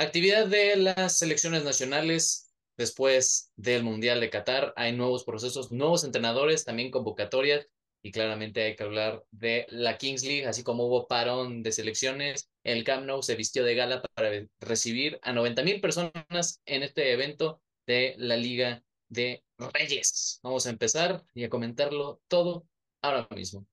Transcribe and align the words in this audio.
Actividad 0.00 0.46
de 0.46 0.76
las 0.76 1.18
selecciones 1.18 1.62
nacionales 1.62 2.50
después 2.78 3.52
del 3.56 3.82
Mundial 3.84 4.18
de 4.18 4.30
Qatar. 4.30 4.72
Hay 4.76 4.96
nuevos 4.96 5.24
procesos, 5.24 5.72
nuevos 5.72 6.04
entrenadores, 6.04 6.64
también 6.64 6.90
convocatorias 6.90 7.66
y 8.02 8.10
claramente 8.10 8.62
hay 8.62 8.76
que 8.76 8.82
hablar 8.82 9.22
de 9.30 9.66
la 9.68 9.98
Kings 9.98 10.24
League, 10.24 10.46
así 10.46 10.62
como 10.62 10.86
hubo 10.86 11.06
parón 11.06 11.62
de 11.62 11.72
selecciones. 11.72 12.48
El 12.64 12.82
Camp 12.82 13.04
Nou 13.04 13.22
se 13.22 13.36
vistió 13.36 13.62
de 13.62 13.74
gala 13.74 14.00
para 14.14 14.30
recibir 14.58 15.18
a 15.20 15.34
90 15.34 15.62
mil 15.64 15.82
personas 15.82 16.62
en 16.64 16.82
este 16.82 17.12
evento 17.12 17.60
de 17.86 18.14
la 18.16 18.38
Liga 18.38 18.82
de 19.10 19.44
Reyes. 19.58 20.40
Vamos 20.42 20.66
a 20.66 20.70
empezar 20.70 21.22
y 21.34 21.44
a 21.44 21.50
comentarlo 21.50 22.22
todo 22.26 22.66
ahora 23.02 23.28
mismo. 23.36 23.66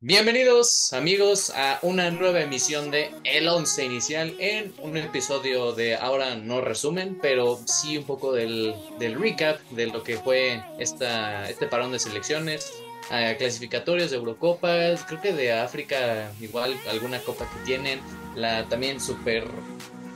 Bienvenidos 0.00 0.92
amigos 0.92 1.50
a 1.50 1.80
una 1.82 2.12
nueva 2.12 2.40
emisión 2.40 2.92
de 2.92 3.10
El 3.24 3.48
Once 3.48 3.84
Inicial 3.84 4.32
en 4.38 4.72
un 4.80 4.96
episodio 4.96 5.72
de 5.72 5.96
ahora 5.96 6.36
no 6.36 6.60
resumen, 6.60 7.18
pero 7.20 7.58
sí 7.66 7.98
un 7.98 8.04
poco 8.04 8.32
del, 8.32 8.76
del 9.00 9.20
recap 9.20 9.60
de 9.70 9.88
lo 9.88 10.04
que 10.04 10.16
fue 10.16 10.62
esta, 10.78 11.50
este 11.50 11.66
parón 11.66 11.90
de 11.90 11.98
selecciones, 11.98 12.72
eh, 13.10 13.34
clasificatorios 13.38 14.12
de 14.12 14.18
Eurocopas, 14.18 15.02
creo 15.02 15.20
que 15.20 15.32
de 15.32 15.52
África 15.52 16.30
igual 16.40 16.76
alguna 16.88 17.18
copa 17.18 17.50
que 17.50 17.66
tienen, 17.66 18.00
la 18.36 18.68
también 18.68 19.00
súper 19.00 19.48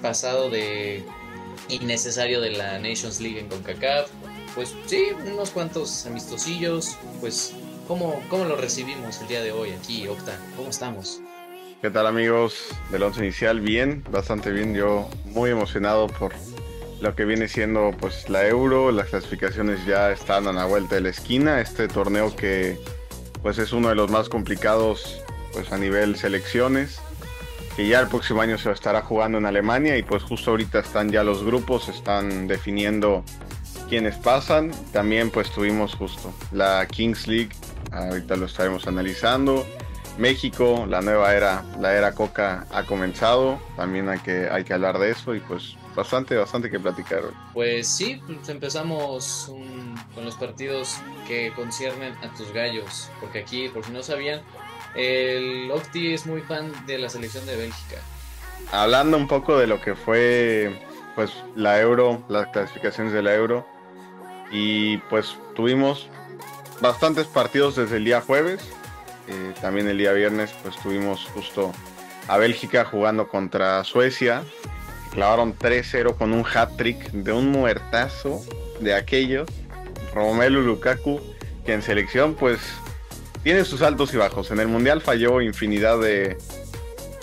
pasado 0.01 0.49
de 0.49 1.05
innecesario 1.71 2.41
de 2.41 2.53
la 2.53 2.79
Nations 2.79 3.21
League 3.21 3.41
en 3.41 3.49
CONCACAF, 3.49 4.09
pues 4.55 4.77
sí, 4.87 5.07
unos 5.27 5.51
cuantos 5.51 6.07
amistosillos, 6.07 6.97
pues 7.21 7.53
¿Cómo, 7.89 8.23
¿Cómo 8.29 8.45
lo 8.45 8.57
recibimos 8.57 9.21
el 9.21 9.29
día 9.29 9.43
de 9.43 9.53
hoy 9.53 9.71
aquí, 9.71 10.07
Octa? 10.07 10.39
¿Cómo 10.57 10.71
estamos? 10.71 11.21
¿Qué 11.81 11.91
tal 11.91 12.07
amigos 12.07 12.69
del 12.91 13.03
once 13.03 13.21
inicial? 13.21 13.61
Bien, 13.61 14.05
bastante 14.09 14.53
bien. 14.53 14.73
Yo 14.73 15.09
muy 15.25 15.51
emocionado 15.51 16.07
por 16.07 16.33
lo 17.01 17.17
que 17.17 17.25
viene 17.25 17.49
siendo 17.49 17.91
pues 17.99 18.29
la 18.29 18.47
Euro. 18.47 18.93
Las 18.93 19.09
clasificaciones 19.09 19.85
ya 19.85 20.13
están 20.13 20.47
a 20.47 20.53
la 20.53 20.65
vuelta 20.65 20.95
de 20.95 21.01
la 21.01 21.09
esquina. 21.09 21.61
Este 21.61 21.89
torneo 21.89 22.35
que 22.37 22.79
pues 23.43 23.59
es 23.59 23.73
uno 23.73 23.89
de 23.89 23.97
los 23.97 24.09
más 24.11 24.29
complicados 24.29 25.21
pues 25.53 25.73
a 25.73 25.79
nivel 25.79 26.15
selecciones. 26.15 27.01
Que 27.75 27.89
ya 27.89 27.99
el 27.99 28.07
próximo 28.07 28.43
año 28.43 28.59
se 28.59 28.71
estará 28.71 29.03
jugando 29.03 29.39
en 29.39 29.47
Alemania 29.47 29.97
y 29.99 30.05
pues 30.05 30.23
justo 30.23 30.53
ahorita 30.53 30.79
están 30.79 31.11
ya 31.11 31.25
los 31.25 31.43
grupos, 31.43 31.89
están 31.89 32.47
definiendo 32.47 33.25
quiénes 33.89 34.17
pasan. 34.19 34.71
También 34.93 35.31
pues 35.31 35.51
tuvimos 35.51 35.97
justo 35.97 36.33
la 36.53 36.87
Kings 36.87 37.27
League 37.27 37.51
ahorita 37.93 38.37
lo 38.37 38.47
estaremos 38.47 38.87
analizando. 38.87 39.67
México, 40.19 40.87
la 40.89 41.01
nueva 41.01 41.35
era, 41.35 41.65
la 41.81 41.95
era 41.95 42.13
Coca 42.13 42.67
ha 42.71 42.85
comenzado, 42.85 43.59
también 43.77 44.09
hay 44.09 44.19
que, 44.19 44.49
hay 44.51 44.65
que 44.65 44.75
hablar 44.75 44.99
de 44.99 45.11
eso 45.11 45.35
y 45.35 45.41
pues 45.41 45.75
bastante, 45.95 46.37
bastante 46.37 46.71
que 46.71 46.79
platicar 46.79 47.23
Pues 47.55 47.89
sí, 47.89 48.21
pues 48.27 48.49
empezamos 48.49 49.51
con 50.15 50.25
los 50.25 50.35
partidos 50.37 50.99
que 51.27 51.53
conciernen 51.55 52.15
a 52.23 52.33
tus 52.35 52.53
gallos, 52.53 53.11
porque 53.21 53.41
aquí, 53.41 53.69
por 53.69 53.85
si 53.85 53.93
no 53.93 54.03
sabían, 54.03 54.43
el 54.95 55.71
Octi 55.71 56.13
es 56.13 56.27
muy 56.27 56.43
fan 56.43 56.71
de 56.87 56.99
la 56.99 57.09
selección 57.09 57.47
de 57.47 57.57
Bélgica. 57.57 57.97
Hablando 58.71 59.17
un 59.17 59.29
poco 59.29 59.59
de 59.59 59.67
lo 59.67 59.81
que 59.81 59.95
fue 59.95 60.79
pues 61.15 61.31
la 61.57 61.81
Euro, 61.81 62.23
las 62.29 62.49
clasificaciones 62.49 63.13
de 63.13 63.23
la 63.23 63.35
Euro, 63.35 63.67
y 64.51 64.99
pues 64.99 65.37
tuvimos 65.55 66.09
bastantes 66.83 67.27
partidos 67.29 67.77
desde 67.77 67.97
el 67.97 68.05
día 68.05 68.21
jueves. 68.21 68.61
Eh, 69.29 69.55
también 69.61 69.87
el 69.89 69.97
día 69.97 70.13
viernes 70.13 70.53
pues 70.63 70.77
tuvimos 70.83 71.25
justo 71.33 71.73
a 72.27 72.37
Bélgica 72.37 72.85
jugando 72.85 73.29
contra 73.29 73.85
Suecia. 73.85 74.43
Clavaron 75.13 75.57
3-0 75.57 76.17
con 76.17 76.33
un 76.33 76.45
hat-trick 76.45 77.13
de 77.13 77.33
un 77.33 77.51
muertazo 77.51 78.43
de 78.81 78.95
aquellos. 78.95 79.49
Romelu 80.13 80.61
Lukaku, 80.61 81.21
que 81.65 81.73
en 81.73 81.83
selección 81.83 82.35
pues 82.35 82.59
tiene 83.45 83.65
sus 83.65 83.83
altos 83.83 84.13
y 84.13 84.17
bajos. 84.17 84.51
En 84.51 84.59
el 84.59 84.69
Mundial 84.69 85.01
falló 85.01 85.41
infinidad 85.41 86.01
de, 86.01 86.37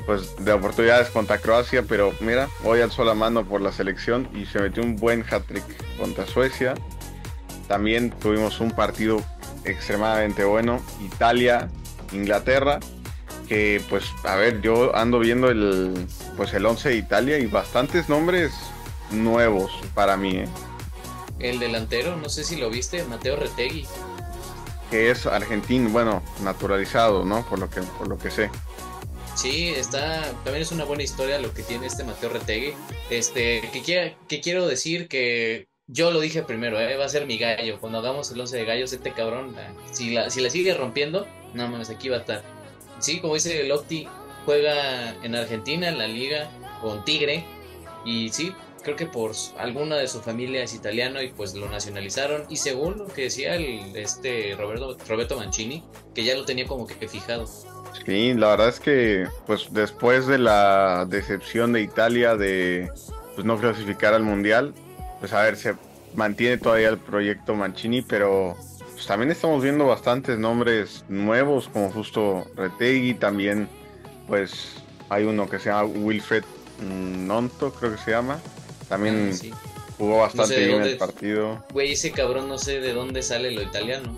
pues, 0.06 0.44
de 0.44 0.53
oportunidades 0.53 1.09
contra 1.09 1.38
Croacia, 1.38 1.84
pero 1.88 2.14
mira, 2.22 2.48
hoy 2.64 2.80
alzó 2.81 3.03
la 3.03 3.14
mano 3.14 3.46
por 3.46 3.62
la 3.62 3.72
selección 3.74 4.30
y 4.34 4.46
se 4.46 4.59
metió 4.59 4.84
un 4.84 4.96
buen 4.96 5.25
hat-trick 5.30 5.66
contra 5.98 6.25
Suecia. 6.25 6.75
También 7.68 8.09
tuvimos 8.09 8.59
un 8.59 8.72
partido 8.72 9.22
extremadamente 9.66 10.44
bueno. 10.44 10.81
Italia, 11.02 11.70
Inglaterra, 12.12 12.80
que 13.47 13.81
pues 13.90 14.06
a 14.24 14.36
ver, 14.36 14.62
yo 14.62 14.96
ando 14.96 15.20
viendo 15.20 15.50
el 15.50 16.08
pues 16.38 16.53
el 16.53 16.66
11 16.66 16.90
de 16.90 16.96
Italia 16.96 17.38
y 17.40 17.47
bastantes 17.47 18.09
nombres 18.09 18.52
nuevos 19.12 19.72
para 19.94 20.18
mí. 20.18 20.38
¿eh? 20.38 20.48
El 21.40 21.59
delantero, 21.59 22.18
no 22.18 22.30
sé 22.30 22.44
si 22.44 22.58
lo 22.58 22.69
viste, 22.69 23.03
Mateo 23.06 23.38
Retegui. 23.38 23.86
Que 24.92 25.12
es 25.12 25.25
argentino, 25.25 25.90
bueno, 25.90 26.22
naturalizado, 26.44 27.24
¿no? 27.24 27.46
Por 27.48 27.59
lo 27.59 27.69
que, 27.69 27.81
por 27.81 28.08
lo 28.08 28.18
que 28.18 28.30
sé. 28.30 28.50
Sí, 29.36 29.69
está, 29.69 30.34
también 30.44 30.64
es 30.64 30.72
una 30.74 30.84
buena 30.84 31.03
historia 31.03 31.40
lo 31.40 31.53
que 31.53 31.64
tiene 31.64 31.88
este 31.88 32.03
Mateo 32.03 32.30
Retegui. 32.30 32.74
Este, 33.09 33.62
que, 33.72 34.16
que 34.28 34.42
quiero 34.42 34.68
decir 34.68 35.08
que 35.08 35.69
yo 35.92 36.12
lo 36.12 36.20
dije 36.20 36.44
primero, 36.44 36.80
¿eh? 36.80 36.96
va 36.98 37.06
a 37.06 37.10
ser 37.10 37.26
mi 37.26 37.38
gallo. 37.38 37.80
Cuando 37.80 37.98
hagamos 37.98 38.32
el 38.32 38.40
11 38.40 38.58
de 38.58 38.66
gallos, 38.66 38.94
este 38.94 39.12
cabrón, 39.12 39.56
si 39.92 40.12
la, 40.12 40.30
si 40.30 40.40
la 40.40 40.50
sigue 40.50 40.74
rompiendo, 40.76 41.26
no 41.54 41.68
mames, 41.68 41.90
aquí 41.90 42.10
va 42.10 42.18
a 42.18 42.20
estar. 42.20 42.44
Sí, 43.00 43.20
como 43.20 43.34
dice 43.34 43.64
Lotti, 43.64 44.08
juega 44.46 45.16
en 45.24 45.36
Argentina, 45.36 45.90
en 45.90 45.98
la 45.98 46.08
liga, 46.08 46.50
con 46.82 47.04
Tigre. 47.06 47.44
Y 48.06 48.30
sí, 48.30 48.54
creo 48.84 48.96
que 48.96 49.08
por 49.08 49.32
alguna 49.58 49.98
de 49.98 50.08
su 50.08 50.22
familia 50.22 50.64
es 50.64 50.76
italiano 50.76 51.24
y 51.24 51.30
pues 51.30 51.56
lo 51.56 51.68
nacionalizaron. 51.68 52.46
Y 52.50 52.58
según 52.58 53.00
lo 53.00 53.08
que 53.08 53.24
decía 53.24 53.56
el, 53.56 53.96
este 53.96 54.56
Roberto, 54.56 54.96
Roberto 55.08 55.38
Mancini, 55.38 55.84
que 56.14 56.24
ya 56.24 56.36
lo 56.36 56.46
tenía 56.46 56.68
como 56.68 56.86
que 56.86 57.08
fijado. 57.08 57.48
Sí, 58.06 58.34
la 58.36 58.50
verdad 58.50 58.70
es 58.70 58.80
que 58.80 59.28
pues 59.48 59.68
después 59.72 60.28
de 60.28 60.38
la 60.38 61.08
decepción 61.10 61.74
de 61.74 61.82
Italia 61.82 62.36
de 62.36 62.92
pues, 63.34 63.44
no 63.46 63.58
clasificar 63.58 64.14
al 64.14 64.22
Mundial, 64.22 64.76
pues 65.19 65.34
a 65.34 65.44
ver, 65.44 65.56
se 65.56 65.75
mantiene 66.16 66.57
todavía 66.57 66.90
el 66.90 66.97
proyecto 66.97 67.56
Mancini, 67.56 68.02
pero 68.02 68.56
pues, 68.94 69.06
también 69.06 69.31
estamos 69.31 69.63
viendo 69.63 69.85
bastantes 69.85 70.38
nombres 70.38 71.06
nuevos, 71.07 71.69
como 71.69 71.91
justo 71.91 72.46
Retegui, 72.56 73.13
también 73.13 73.68
pues 74.28 74.75
hay 75.09 75.24
uno 75.24 75.50
que 75.50 75.59
se 75.59 75.69
llama 75.69 75.85
Wilfred 75.85 76.44
Nonto, 76.81 77.74
creo 77.74 77.91
que 77.91 77.97
se 77.97 78.12
llama. 78.12 78.40
También 78.88 79.31
ah, 79.34 79.57
jugó 79.97 80.19
bastante 80.19 80.66
bien 80.66 80.81
el 80.81 80.97
partido. 80.97 81.63
Güey, 81.74 81.94
ese 81.94 82.12
cabrón 82.12 82.47
no 82.47 82.57
sé 82.57 82.80
de 82.80 82.94
dónde 82.94 83.22
sale 83.22 83.51
lo 83.51 83.62
italiano. 83.62 84.18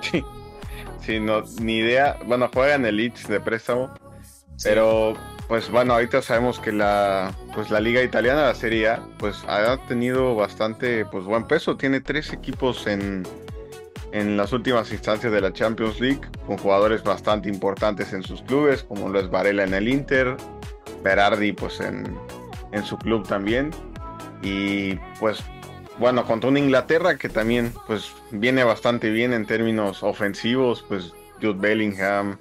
Sí, 0.00 0.22
sí 1.04 1.20
no, 1.20 1.42
ni 1.60 1.78
idea. 1.78 2.18
Bueno, 2.26 2.50
juega 2.52 2.74
en 2.74 2.86
el 2.86 2.96
Leeds 2.96 3.28
de 3.28 3.40
préstamo, 3.40 3.92
pero 4.62 5.14
pues 5.48 5.70
bueno, 5.70 5.94
ahorita 5.94 6.22
sabemos 6.22 6.58
que 6.58 6.72
la 6.72 7.34
pues 7.54 7.70
la 7.70 7.80
liga 7.80 8.02
italiana, 8.02 8.42
la 8.42 8.54
Serie 8.54 8.88
A, 8.88 9.02
pues 9.18 9.44
ha 9.46 9.76
tenido 9.88 10.34
bastante 10.34 11.04
pues 11.04 11.24
buen 11.24 11.44
peso, 11.44 11.76
tiene 11.76 12.00
tres 12.00 12.32
equipos 12.32 12.86
en 12.86 13.24
en 14.12 14.36
las 14.36 14.52
últimas 14.52 14.92
instancias 14.92 15.32
de 15.32 15.40
la 15.40 15.52
Champions 15.52 16.00
League 16.00 16.20
con 16.46 16.56
jugadores 16.56 17.02
bastante 17.02 17.48
importantes 17.48 18.12
en 18.12 18.22
sus 18.22 18.42
clubes, 18.42 18.84
como 18.84 19.08
lo 19.08 19.18
es 19.18 19.28
Varela 19.28 19.64
en 19.64 19.74
el 19.74 19.88
Inter, 19.88 20.36
Berardi 21.02 21.52
pues 21.52 21.80
en, 21.80 22.16
en 22.70 22.84
su 22.84 22.96
club 22.96 23.26
también. 23.26 23.72
Y 24.40 24.94
pues 25.18 25.42
bueno, 25.98 26.24
contra 26.24 26.48
una 26.48 26.60
Inglaterra 26.60 27.16
que 27.16 27.28
también 27.28 27.72
pues 27.86 28.12
viene 28.30 28.62
bastante 28.62 29.10
bien 29.10 29.32
en 29.32 29.46
términos 29.46 30.02
ofensivos, 30.02 30.84
pues 30.88 31.12
Jude 31.42 31.58
Bellingham, 31.58 32.38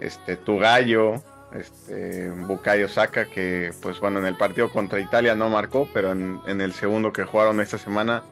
este 0.00 0.36
Tugallo, 0.36 1.22
este, 1.58 2.30
Bukayo 2.30 2.88
Saka, 2.88 3.26
que 3.26 3.72
pues 3.80 4.00
bueno, 4.00 4.18
en 4.18 4.26
el 4.26 4.36
partido 4.36 4.70
contra 4.70 5.00
Italia 5.00 5.34
no 5.34 5.48
marcó, 5.48 5.88
pero 5.92 6.12
en, 6.12 6.60
el 6.60 6.72
segundo 6.72 7.12
que 7.12 7.24
jugaron 7.24 7.60
esta 7.60 7.78
semana 7.78 8.22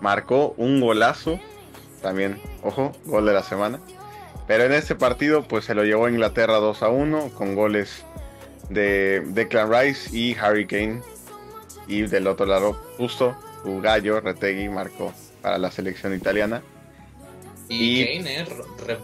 marcó 0.00 0.54
un 0.56 0.80
golazo, 0.80 1.38
también, 2.02 2.40
ojo, 2.62 2.92
gol 3.04 3.26
de 3.26 3.32
la 3.32 3.42
semana. 3.42 3.80
Pero 4.46 4.64
en 4.64 4.72
este 4.72 4.94
partido 4.94 5.42
pues 5.46 5.64
se 5.64 5.74
lo 5.74 5.84
llevó 5.84 6.08
Inglaterra 6.08 6.56
2 6.56 6.82
a 6.82 6.88
1 6.88 7.30
con 7.34 7.54
goles 7.54 8.04
de 8.68 9.22
Declan 9.26 9.70
Rice 9.70 10.16
y 10.16 10.36
Harry 10.36 10.66
Kane. 10.66 11.02
Y 11.86 12.02
del 12.02 12.26
otro 12.26 12.46
lado, 12.46 12.72
justo, 12.96 13.36
Bugallo 13.64 14.20
Retegui 14.20 14.68
marcó 14.68 15.12
para 15.42 15.58
la 15.58 15.70
selección 15.70 16.14
italiana. 16.14 16.62
Y, 17.70 18.04
Kane 18.04 18.40
eh, 18.40 18.46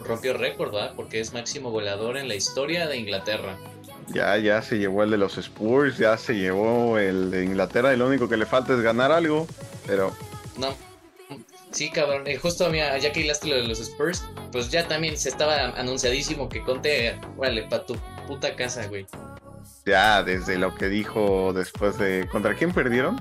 rompió 0.05 0.37
récord, 0.37 0.73
¿verdad? 0.73 0.93
Porque 0.97 1.21
es 1.21 1.33
máximo 1.33 1.71
goleador 1.71 2.17
en 2.17 2.27
la 2.27 2.35
historia 2.35 2.89
de 2.89 2.97
Inglaterra. 2.97 3.57
Ya, 4.09 4.37
ya 4.39 4.61
se 4.61 4.79
llevó 4.79 5.05
el 5.05 5.11
de 5.11 5.19
los 5.19 5.39
Spurs, 5.39 5.99
ya 5.99 6.17
se 6.17 6.35
llevó 6.35 6.99
el 6.99 7.31
de 7.31 7.45
Inglaterra 7.45 7.95
y 7.95 7.97
lo 7.97 8.09
único 8.09 8.29
que 8.29 8.37
le 8.37 8.45
falta 8.45 8.75
es 8.75 8.81
ganar 8.81 9.13
algo, 9.13 9.47
pero... 9.87 10.13
No. 10.59 10.75
Sí, 11.71 11.91
cabrón. 11.91 12.27
Eh, 12.27 12.37
justo, 12.37 12.69
mira, 12.71 12.99
ya 12.99 13.13
que 13.13 13.21
hilaste 13.21 13.49
lo 13.49 13.57
de 13.57 13.69
los 13.69 13.79
Spurs, 13.79 14.25
pues 14.51 14.69
ya 14.71 14.89
también 14.89 15.17
se 15.17 15.29
estaba 15.29 15.69
anunciadísimo 15.79 16.49
que 16.49 16.63
Conte, 16.63 17.17
vale, 17.37 17.63
para 17.65 17.87
tu 17.87 17.97
puta 18.27 18.57
casa, 18.57 18.87
güey. 18.89 19.07
Ya, 19.85 20.25
desde 20.25 20.59
lo 20.59 20.75
que 20.75 20.89
dijo 20.89 21.53
después 21.53 21.99
de... 21.99 22.27
¿Contra 22.33 22.55
quién 22.57 22.73
perdieron? 22.73 23.21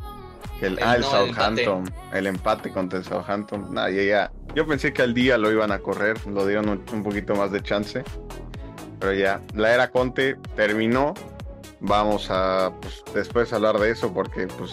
El, 0.62 0.80
ah, 0.82 0.96
el 0.96 1.04
Southampton. 1.04 1.94
El 2.14 2.28
empate. 2.28 2.72
contra 2.72 3.00
el 3.00 3.06
Southampton. 3.06 3.74
Nah, 3.74 3.90
ya, 3.90 4.04
ya. 4.04 4.32
Yo 4.56 4.66
pensé 4.66 4.94
que 4.94 5.02
al 5.02 5.14
día 5.14 5.38
lo 5.38 5.52
iban 5.52 5.74
a 5.74 5.80
correr, 5.80 6.26
lo 6.28 6.48
dieron 6.48 6.70
un, 6.70 7.04
poquito 7.04 7.36
más 7.36 7.52
de 7.52 7.62
chance. 7.62 8.06
Pero 9.02 9.14
ya, 9.14 9.42
la 9.54 9.74
era 9.74 9.92
Conte 9.92 10.38
terminó. 10.56 11.14
Vamos 11.82 12.28
a 12.30 12.72
pues, 12.80 13.04
después 13.14 13.52
hablar 13.52 13.78
de 13.80 13.92
eso 13.92 14.14
porque 14.14 14.48
pues 14.48 14.72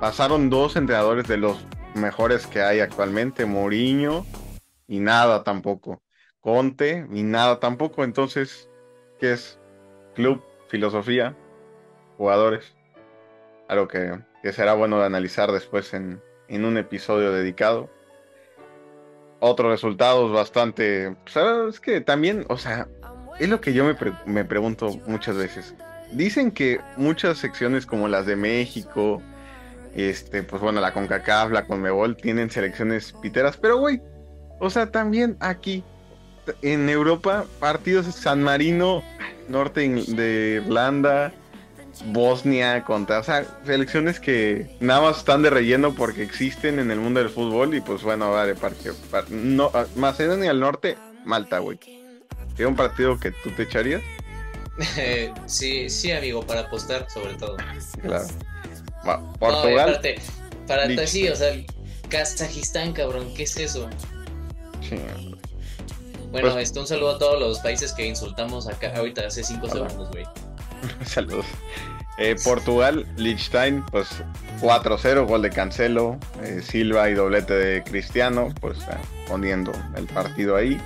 pasaron 0.00 0.50
dos 0.50 0.76
entrenadores 0.76 1.26
de 1.26 1.38
los 1.38 1.64
mejores 1.94 2.46
que 2.46 2.60
hay 2.60 2.80
actualmente, 2.80 3.46
Mourinho 3.46 4.26
y 4.86 5.00
nada 5.00 5.42
tampoco. 5.44 6.02
Conte 6.40 7.06
y 7.10 7.22
nada 7.22 7.58
tampoco. 7.58 8.04
Entonces, 8.04 8.68
¿qué 9.18 9.32
es? 9.32 9.58
Club, 10.14 10.44
filosofía, 10.68 11.34
jugadores. 12.18 12.76
Algo 13.66 13.88
que, 13.88 14.20
que 14.42 14.52
será 14.52 14.74
bueno 14.74 14.98
de 14.98 15.06
analizar 15.06 15.50
después 15.52 15.94
en, 15.94 16.20
en 16.48 16.66
un 16.66 16.76
episodio 16.76 17.32
dedicado. 17.32 17.95
Otros 19.48 19.70
resultados 19.70 20.32
bastante... 20.32 21.14
¿Sabes 21.26 21.62
pues, 21.62 21.80
que 21.80 22.00
también, 22.00 22.44
o 22.48 22.58
sea, 22.58 22.88
es 23.38 23.48
lo 23.48 23.60
que 23.60 23.72
yo 23.72 23.84
me, 23.84 23.94
me 24.24 24.44
pregunto 24.44 25.00
muchas 25.06 25.36
veces. 25.36 25.72
Dicen 26.10 26.50
que 26.50 26.80
muchas 26.96 27.38
secciones 27.38 27.86
como 27.86 28.08
las 28.08 28.26
de 28.26 28.34
México, 28.34 29.22
este, 29.94 30.42
pues 30.42 30.60
bueno, 30.60 30.80
la 30.80 30.92
CONCACAF, 30.92 31.52
la 31.52 31.64
CONMEBOL 31.64 32.16
tienen 32.16 32.50
selecciones 32.50 33.12
piteras, 33.22 33.56
pero 33.56 33.78
güey, 33.78 34.02
o 34.58 34.68
sea, 34.68 34.90
también 34.90 35.36
aquí 35.38 35.84
en 36.62 36.88
Europa, 36.88 37.44
partidos 37.60 38.06
San 38.06 38.42
Marino, 38.42 39.02
norte 39.48 39.88
de 39.88 40.62
Irlanda, 40.64 41.32
Bosnia, 42.04 42.84
contra, 42.84 43.20
o 43.20 43.22
sea, 43.22 43.46
selecciones 43.64 44.20
que 44.20 44.76
nada 44.80 45.00
más 45.00 45.18
están 45.18 45.42
de 45.42 45.50
relleno 45.50 45.94
porque 45.94 46.22
existen 46.22 46.78
en 46.78 46.90
el 46.90 47.00
mundo 47.00 47.20
del 47.20 47.30
fútbol 47.30 47.74
y 47.74 47.80
pues 47.80 48.02
bueno, 48.02 48.32
vale, 48.32 48.54
parque, 48.54 48.92
no, 49.30 49.70
ah, 49.74 49.86
Macedonia 49.96 50.50
al 50.50 50.60
norte, 50.60 50.96
Malta, 51.24 51.58
güey. 51.58 51.78
¿Tiene 51.78 52.66
un 52.66 52.76
partido 52.76 53.18
que 53.18 53.32
tú 53.32 53.50
te 53.50 53.64
echarías? 53.64 54.02
sí, 55.46 55.88
sí, 55.88 56.12
amigo, 56.12 56.44
para 56.46 56.60
apostar 56.60 57.06
sobre 57.10 57.34
todo. 57.34 57.56
Claro. 58.02 58.26
Portugal. 59.38 60.00
para 60.66 61.06
sí, 61.06 61.28
o 61.28 61.36
sea, 61.36 61.54
Kazajistán, 62.08 62.92
cabrón, 62.92 63.32
¿qué 63.34 63.44
es 63.44 63.56
eso? 63.56 63.88
Bueno, 66.30 66.52
pues- 66.52 66.64
este, 66.64 66.80
un 66.80 66.86
saludo 66.86 67.16
a 67.16 67.18
todos 67.18 67.40
los 67.40 67.60
países 67.60 67.92
que 67.92 68.06
insultamos 68.06 68.66
acá 68.66 68.92
ahorita 68.96 69.26
hace 69.26 69.42
5 69.42 69.68
segundos, 69.68 70.10
güey. 70.10 70.26
Saludos. 71.04 71.46
Eh, 72.18 72.34
Portugal, 72.42 73.06
Liechtenstein, 73.16 73.84
pues 73.90 74.08
4-0, 74.62 75.26
gol 75.26 75.42
de 75.42 75.50
Cancelo, 75.50 76.18
eh, 76.42 76.62
Silva 76.62 77.10
y 77.10 77.14
doblete 77.14 77.52
de 77.52 77.82
Cristiano, 77.82 78.54
pues 78.60 78.78
eh, 78.78 78.96
poniendo 79.28 79.72
el 79.96 80.06
partido 80.06 80.56
ahí. 80.56 80.80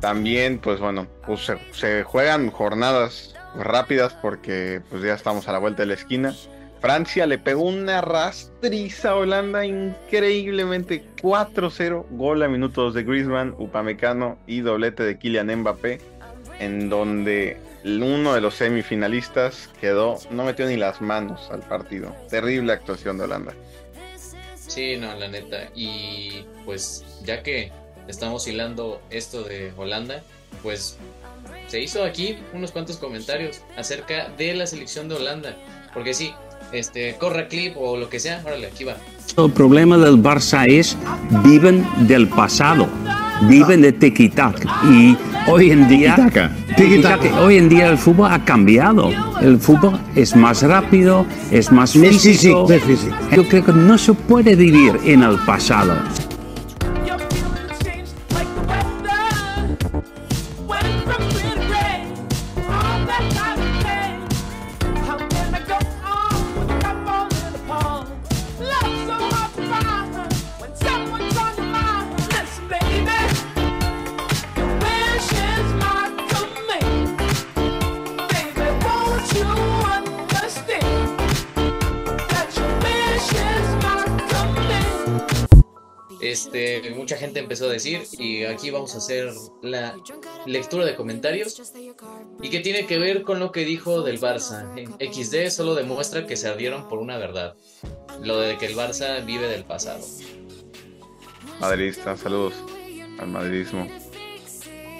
También, 0.00 0.58
pues 0.58 0.78
bueno, 0.78 1.06
pues 1.24 1.46
se, 1.46 1.58
se, 1.72 2.02
juegan 2.02 2.50
jornadas 2.50 3.34
rápidas 3.58 4.12
porque 4.20 4.82
pues 4.90 5.02
ya 5.02 5.14
estamos 5.14 5.48
a 5.48 5.52
la 5.52 5.58
vuelta 5.58 5.82
de 5.82 5.86
la 5.86 5.94
esquina. 5.94 6.34
Francia 6.82 7.26
le 7.26 7.38
pegó 7.38 7.62
una 7.62 8.02
rastriza 8.02 9.12
a 9.12 9.16
Holanda 9.16 9.64
increíblemente 9.64 11.02
4-0, 11.22 12.04
gol 12.10 12.42
a 12.42 12.48
minutos 12.48 12.92
de 12.92 13.04
Griezmann, 13.04 13.54
Upamecano 13.56 14.38
y 14.46 14.60
doblete 14.60 15.02
de 15.02 15.18
Kylian 15.18 15.60
Mbappé, 15.60 15.98
en 16.60 16.90
donde 16.90 17.56
uno 17.86 18.34
de 18.34 18.40
los 18.40 18.54
semifinalistas 18.54 19.70
quedó, 19.80 20.18
no 20.30 20.44
metió 20.44 20.66
ni 20.66 20.76
las 20.76 21.00
manos 21.00 21.48
al 21.50 21.60
partido. 21.60 22.14
Terrible 22.28 22.72
actuación 22.72 23.18
de 23.18 23.24
Holanda. 23.24 23.54
Sí, 24.56 24.96
no, 24.96 25.14
la 25.14 25.28
neta. 25.28 25.70
Y 25.74 26.44
pues 26.64 27.04
ya 27.24 27.42
que 27.42 27.70
estamos 28.08 28.46
hilando 28.48 29.00
esto 29.10 29.42
de 29.44 29.72
Holanda, 29.76 30.22
pues 30.62 30.98
se 31.68 31.80
hizo 31.80 32.04
aquí 32.04 32.38
unos 32.52 32.72
cuantos 32.72 32.96
comentarios 32.96 33.60
acerca 33.76 34.28
de 34.36 34.54
la 34.54 34.66
selección 34.66 35.08
de 35.08 35.16
Holanda. 35.16 35.56
Porque 35.94 36.12
sí, 36.12 36.34
este, 36.72 37.16
corre 37.16 37.48
clip 37.48 37.76
o 37.76 37.96
lo 37.96 38.08
que 38.08 38.20
sea, 38.20 38.42
órale, 38.44 38.66
aquí 38.66 38.84
va. 38.84 38.96
El 39.36 39.52
problema 39.52 39.96
del 39.98 40.16
Barça 40.16 40.66
es 40.68 40.96
viven 41.44 41.86
del 42.06 42.28
pasado, 42.28 42.88
viven 43.42 43.82
de 43.82 43.92
tiki 43.92 44.32
y 44.90 45.16
hoy 45.48 45.70
en 45.70 45.88
día 45.88 46.16
hoy 47.40 47.56
en 47.56 47.68
día 47.68 47.90
el 47.90 47.98
fútbol 47.98 48.32
ha 48.32 48.44
cambiado. 48.44 49.10
El 49.40 49.58
fútbol 49.58 49.98
es 50.14 50.34
más 50.34 50.62
rápido, 50.62 51.26
es 51.50 51.70
más 51.72 51.92
físico. 51.92 52.66
Yo 53.34 53.48
creo 53.48 53.64
que 53.64 53.72
no 53.72 53.98
se 53.98 54.14
puede 54.14 54.56
vivir 54.56 54.98
en 55.04 55.22
el 55.22 55.36
pasado. 55.46 55.94
Decir, 87.92 88.20
y 88.20 88.44
aquí 88.44 88.70
vamos 88.70 88.94
a 88.94 88.98
hacer 88.98 89.32
la 89.62 89.96
lectura 90.46 90.84
de 90.84 90.94
comentarios, 90.94 91.60
y 92.42 92.50
que 92.50 92.60
tiene 92.60 92.86
que 92.86 92.98
ver 92.98 93.22
con 93.22 93.38
lo 93.38 93.52
que 93.52 93.64
dijo 93.64 94.02
del 94.02 94.20
Barça. 94.20 94.66
XD 94.98 95.50
solo 95.50 95.74
demuestra 95.74 96.26
que 96.26 96.36
se 96.36 96.48
ardieron 96.48 96.88
por 96.88 96.98
una 96.98 97.18
verdad, 97.18 97.56
lo 98.22 98.40
de 98.40 98.58
que 98.58 98.66
el 98.66 98.76
Barça 98.76 99.24
vive 99.24 99.48
del 99.48 99.64
pasado. 99.64 100.04
Madridista, 101.60 102.16
saludos 102.16 102.54
al 103.18 103.28
madridismo. 103.28 103.88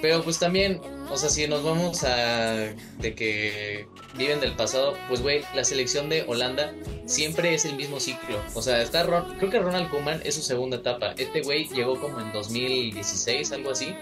Pero 0.01 0.23
pues 0.23 0.39
también, 0.39 0.81
o 1.11 1.17
sea, 1.17 1.29
si 1.29 1.47
nos 1.47 1.63
vamos 1.63 2.05
a 2.05 2.73
de 2.99 3.15
que 3.15 3.87
viven 4.17 4.41
del 4.41 4.55
pasado, 4.55 4.97
pues 5.09 5.23
güey, 5.23 5.43
la 5.55 5.65
selección 5.65 6.09
de 6.09 6.25
Holanda 6.27 6.75
siempre 7.07 7.55
es 7.55 7.65
el 7.65 7.77
mismo 7.77 8.01
ciclo. 8.01 8.41
O 8.55 8.63
sea, 8.63 8.83
está 8.83 9.07
creo 9.39 9.51
que 9.51 9.59
Ronald 9.59 9.91
Koeman 9.91 10.21
es 10.25 10.35
su 10.35 10.43
segunda 10.43 10.79
etapa. 10.79 11.15
Este 11.17 11.43
güey 11.43 11.69
llegó 11.69 12.01
como 12.01 12.21
en 12.21 12.33
2016, 12.33 13.53
algo 13.53 13.71
así. 13.71 13.95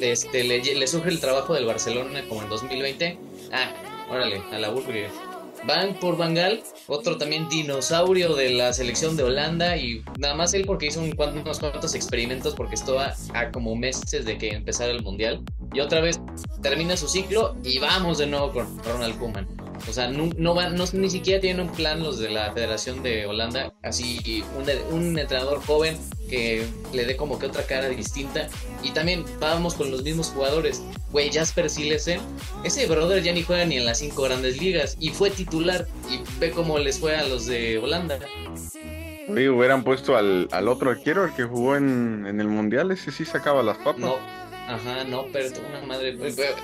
Este, 0.00 0.44
le, 0.44 0.60
le 0.60 0.86
surge 0.86 1.08
el 1.08 1.20
trabajo 1.20 1.54
del 1.54 1.64
Barcelona 1.64 2.22
como 2.28 2.42
en 2.42 2.48
2020. 2.48 3.18
Ah, 3.52 3.72
órale, 4.10 4.42
a 4.52 4.58
la 4.58 4.70
burger. 4.70 5.10
Van 5.64 5.94
por 5.94 6.16
Bangal, 6.16 6.62
otro 6.86 7.16
también 7.16 7.48
dinosaurio 7.48 8.34
de 8.34 8.50
la 8.50 8.72
selección 8.72 9.16
de 9.16 9.24
Holanda 9.24 9.76
y 9.76 10.02
nada 10.18 10.34
más 10.34 10.54
él 10.54 10.64
porque 10.66 10.86
hizo 10.86 11.00
unos 11.00 11.58
cuantos 11.58 11.94
experimentos 11.94 12.54
porque 12.54 12.74
estaba 12.74 13.14
a 13.34 13.50
como 13.50 13.74
meses 13.74 14.24
de 14.24 14.38
que 14.38 14.50
empezara 14.50 14.92
el 14.92 15.02
mundial 15.02 15.42
y 15.72 15.80
otra 15.80 16.00
vez 16.00 16.20
termina 16.62 16.96
su 16.96 17.08
ciclo 17.08 17.56
y 17.64 17.78
vamos 17.78 18.18
de 18.18 18.26
nuevo 18.26 18.52
con 18.52 18.78
Ronald 18.84 19.18
Koeman. 19.18 19.65
O 19.88 19.92
sea, 19.92 20.08
no, 20.08 20.30
no, 20.36 20.54
van, 20.54 20.76
no 20.76 20.84
ni 20.92 21.10
siquiera 21.10 21.40
tienen 21.40 21.66
un 21.68 21.72
plan 21.72 22.02
los 22.02 22.18
de 22.18 22.30
la 22.30 22.52
Federación 22.52 23.02
de 23.02 23.26
Holanda, 23.26 23.72
así 23.82 24.44
un, 24.56 24.66
un 24.94 25.18
entrenador 25.18 25.60
joven 25.64 25.96
que 26.28 26.66
le 26.92 27.04
dé 27.04 27.16
como 27.16 27.38
que 27.38 27.46
otra 27.46 27.62
cara 27.64 27.88
distinta. 27.88 28.48
Y 28.82 28.90
también 28.90 29.24
vamos 29.40 29.74
con 29.74 29.90
los 29.90 30.02
mismos 30.02 30.28
jugadores. 30.28 30.82
Güey, 31.10 31.30
Jasper 31.32 31.70
Silesen, 31.70 32.20
ese 32.64 32.86
brother 32.86 33.22
ya 33.22 33.32
ni 33.32 33.42
juega 33.42 33.64
ni 33.64 33.76
en 33.76 33.84
las 33.84 33.98
cinco 33.98 34.22
grandes 34.22 34.60
ligas 34.60 34.96
y 35.00 35.10
fue 35.10 35.30
titular. 35.30 35.86
Y 36.10 36.20
ve 36.38 36.50
cómo 36.50 36.78
les 36.78 36.98
fue 36.98 37.16
a 37.16 37.24
los 37.26 37.46
de 37.46 37.78
Holanda. 37.78 38.18
Oye, 39.28 39.50
hubieran 39.50 39.82
puesto 39.82 40.16
al, 40.16 40.48
al 40.52 40.68
otro 40.68 40.90
arquero, 40.90 41.24
el 41.24 41.34
que 41.34 41.44
jugó 41.44 41.76
en, 41.76 42.26
en, 42.28 42.40
el 42.40 42.46
mundial, 42.46 42.92
ese 42.92 43.10
sí 43.10 43.24
sacaba 43.24 43.62
las 43.62 43.76
papas. 43.78 43.98
No, 43.98 44.16
ajá, 44.68 45.02
no, 45.04 45.26
pero 45.32 45.48
una 45.68 45.84
madre. 45.84 46.16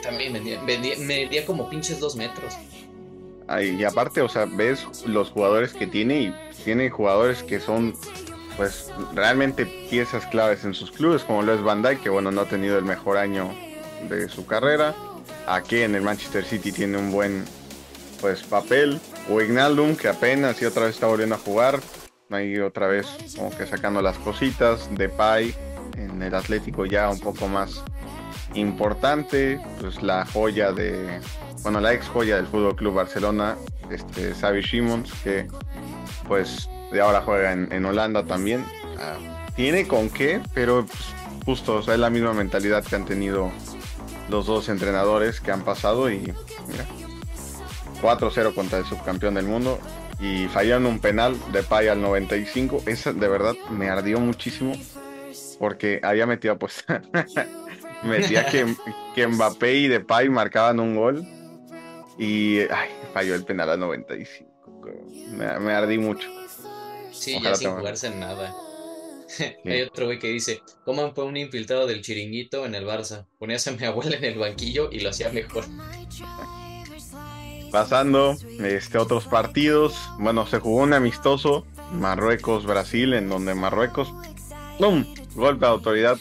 También 0.03 0.33
medía, 0.33 0.97
medía 0.99 1.45
como 1.45 1.69
pinches 1.69 1.99
dos 1.99 2.15
metros 2.15 2.55
y 3.61 3.85
aparte, 3.85 4.23
o 4.23 4.29
sea, 4.29 4.47
ves 4.47 4.87
los 5.07 5.31
jugadores 5.31 5.73
que 5.73 5.87
tiene 5.87 6.21
y 6.21 6.35
tiene 6.65 6.91
jugadores 6.91 7.43
que 7.43 7.61
son 7.61 7.95
pues 8.57 8.93
realmente 9.15 9.67
piezas 9.91 10.27
claves 10.27 10.65
en 10.65 10.75
sus 10.75 10.91
clubes, 10.91 11.23
como 11.25 11.43
lo 11.43 11.55
es 11.55 11.63
Van 11.63 11.83
Dijk, 11.83 12.03
que 12.03 12.11
bueno, 12.11 12.31
no 12.31 12.43
ha 12.43 12.49
tenido 12.49 12.79
el 12.79 12.85
mejor 12.85 13.17
año 13.17 13.55
de 14.09 14.29
su 14.29 14.47
carrera. 14.47 14.95
Aquí 15.47 15.81
en 15.81 15.95
el 15.95 16.03
Manchester 16.03 16.45
City 16.45 16.73
tiene 16.73 16.99
un 16.99 17.11
buen 17.11 17.45
pues 18.21 18.43
papel. 18.43 19.01
O 19.31 19.41
Ignaldum, 19.41 19.97
que 19.97 20.09
apenas 20.09 20.61
y 20.63 20.65
otra 20.65 20.85
vez 20.85 20.95
está 20.95 21.07
volviendo 21.07 21.35
a 21.35 21.39
jugar. 21.39 21.81
Ahí 22.31 22.59
otra 22.59 22.87
vez 22.87 23.07
como 23.37 23.51
que 23.57 23.67
sacando 23.67 24.03
las 24.03 24.17
cositas. 24.19 24.89
Depay 24.97 25.55
en 25.97 26.13
en 26.13 26.29
el 26.29 26.35
Atlético 26.35 26.87
ya 26.87 27.11
un 27.11 27.21
poco 27.21 27.49
más 27.49 27.83
importante, 28.55 29.61
pues 29.81 30.03
la 30.03 30.27
joya 30.27 30.73
de, 30.73 31.21
bueno, 31.63 31.81
la 31.81 31.93
ex 31.93 32.09
joya 32.09 32.37
del 32.37 32.47
Fútbol 32.47 32.77
Club 32.77 32.95
Barcelona, 32.95 33.57
este 33.91 34.35
Xavi 34.35 34.63
Simons, 34.63 35.13
que 35.23 35.49
pues 36.29 36.69
de 36.91 37.01
ahora 37.01 37.23
juega 37.23 37.53
en, 37.53 37.85
Holanda 37.85 38.25
también. 38.25 38.65
Ah, 38.99 39.17
tiene 39.57 39.87
con 39.87 40.11
qué, 40.11 40.41
pero 40.55 40.87
pues, 40.87 41.01
justo, 41.45 41.81
es 41.81 41.99
la 41.99 42.11
misma 42.11 42.33
mentalidad 42.33 42.85
que 42.85 42.97
han 42.97 43.05
tenido 43.05 43.51
los 44.29 44.47
dos 44.47 44.69
entrenadores 44.69 45.41
que 45.41 45.51
han 45.51 45.63
pasado 45.63 46.11
y 46.11 46.19
mira, 46.19 46.87
4-0 48.01 48.55
contra 48.55 48.79
el 48.79 48.85
subcampeón 48.85 49.35
del 49.35 49.47
mundo 49.47 49.79
y 50.21 50.47
fallaron 50.49 50.87
un 50.87 51.01
penal 51.01 51.37
de 51.53 51.63
Pay 51.63 51.89
al 51.89 52.01
95. 52.01 52.85
Esa 52.87 53.13
de 53.13 53.29
verdad 53.29 53.55
me 53.71 53.89
ardió 53.89 54.21
muchísimo 54.21 54.75
porque 55.59 56.01
había 56.03 56.27
metido 56.27 56.59
pues 56.59 56.85
metía 58.05 58.47
que, 58.47 58.75
que 59.15 59.27
Mbappé 59.27 59.75
y 59.75 59.89
Depay 59.89 60.29
marcaban 60.29 60.81
un 60.81 60.97
gol 60.97 61.27
y 62.19 62.61
ay, 62.61 62.91
falló 63.13 63.35
el 63.35 63.45
penal 63.45 63.71
al 63.71 63.81
95. 63.81 64.51
Me, 65.33 65.59
me 65.59 65.73
ardí 65.73 65.99
mucho. 65.99 66.29
Sí, 67.13 67.39
ya 67.43 67.55
sin 67.55 67.71
jugarse 67.71 68.09
en 68.09 68.21
nada. 68.21 68.55
Hay 69.65 69.83
otro 69.83 70.07
güey 70.07 70.19
que 70.19 70.29
dice, 70.29 70.63
¿cómo 70.85 71.13
fue 71.13 71.25
un 71.25 71.37
infiltrado 71.37 71.87
del 71.87 72.03
chiringuito 72.03 72.67
en 72.67 72.75
el 72.75 72.87
Barça? 72.87 73.27
Ponías 73.39 73.67
a 73.67 73.73
mi 73.73 73.85
abuela 73.85 74.17
en 74.17 74.25
el 74.25 74.39
banquillo 74.39 74.91
y 74.91 75.01
lo 75.01 75.11
hacía 75.11 75.31
mejor. 75.31 75.65
Pasando 77.71 78.37
este, 78.61 78.99
otros 78.99 79.25
partidos, 79.25 79.97
bueno, 80.19 80.47
se 80.47 80.59
jugó 80.59 80.83
un 80.83 80.93
amistoso, 80.93 81.67
Marruecos-Brasil, 81.93 83.15
en 83.15 83.31
donde 83.31 83.55
Marruecos, 83.55 84.13
¡pum! 84.79 85.07
Golpe 85.35 85.65
de 85.65 85.71
autoridad. 85.71 86.19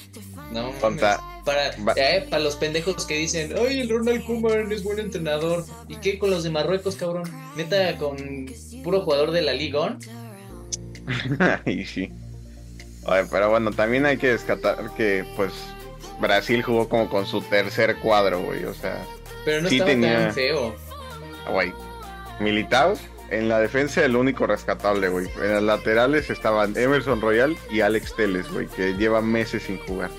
No, 0.51 0.71
contra... 0.79 1.19
para, 1.45 1.69
eh, 1.95 2.27
para 2.29 2.43
los 2.43 2.55
pendejos 2.55 3.05
que 3.05 3.17
dicen, 3.17 3.53
ay, 3.57 3.81
el 3.81 3.89
Ronald 3.89 4.25
Koeman 4.25 4.71
es 4.71 4.83
buen 4.83 4.99
entrenador. 4.99 5.65
¿Y 5.87 5.97
qué 5.97 6.19
con 6.19 6.29
los 6.29 6.43
de 6.43 6.49
Marruecos, 6.49 6.95
cabrón? 6.95 7.29
Neta, 7.55 7.97
con 7.97 8.17
puro 8.83 9.01
jugador 9.01 9.31
de 9.31 9.41
la 9.41 9.53
Liga. 9.53 9.97
y 11.65 11.85
sí. 11.85 12.11
pero 13.31 13.49
bueno, 13.49 13.71
también 13.71 14.05
hay 14.05 14.17
que 14.17 14.27
descartar 14.27 14.91
que, 14.95 15.25
pues, 15.35 15.53
Brasil 16.19 16.61
jugó 16.61 16.87
como 16.87 17.09
con 17.09 17.25
su 17.25 17.41
tercer 17.41 17.97
cuadro, 17.97 18.41
güey, 18.41 18.63
o 18.65 18.73
sea. 18.73 19.03
Pero 19.43 19.61
no 19.61 19.69
estaba 19.69 19.89
tan 19.89 20.33
feo. 20.33 20.75
Güey, 21.51 21.73
Militao, 22.39 22.93
en 23.31 23.49
la 23.49 23.59
defensa 23.59 24.05
el 24.05 24.15
único 24.15 24.45
rescatable, 24.45 25.09
güey. 25.09 25.27
En 25.41 25.53
las 25.53 25.63
laterales 25.63 26.29
estaban 26.29 26.77
Emerson 26.77 27.21
Royal 27.21 27.57
y 27.71 27.81
Alex 27.81 28.15
Teles, 28.15 28.49
güey, 28.51 28.67
que 28.67 28.93
llevan 28.93 29.25
meses 29.25 29.63
sin 29.63 29.79
jugar. 29.79 30.11